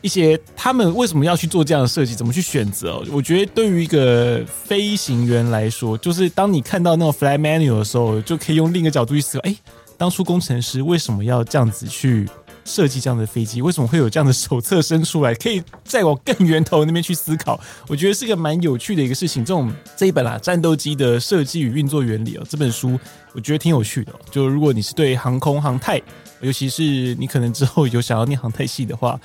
[0.00, 2.14] 一些他们为什么要去做这样的设计？
[2.14, 3.02] 怎么去选择？
[3.10, 9.56] 我觉得对于一个飞行员来说，就是当你看到那种 flight manual 的时候，就可以用另一个角度去思考：哎，
[9.96, 12.28] 当初工程师为什么要这样子去
[12.64, 13.60] 设计这样的飞机？
[13.60, 15.34] 为什么会有这样的手册生出来？
[15.34, 17.58] 可以再往更源头那边去思考。
[17.88, 19.44] 我觉得是个蛮有趣的一个事情。
[19.44, 22.96] 这种这一本啊，战斗机的设计与运作原理哦，这本书
[23.32, 24.12] 我觉得挺有趣的。
[24.30, 26.00] 就如果你是对航空航太，
[26.40, 29.18] 尤其是你可能之后有想要念航太系的话。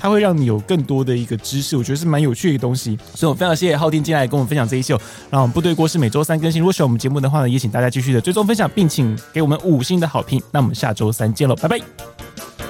[0.00, 4.98] 它会让你有更多的一个知识，我觉得是蛮有趣的一个东西，所以我非常谢谢浩天进来跟我们分享这一秀。
[5.28, 10.42] 然后我们部队锅是每周三更新，如果喜欢我们节目的话呢，也请大家继续的追踪分享，并请给我们五星的好评。
[10.50, 12.69] 那我们下周三见喽，拜拜。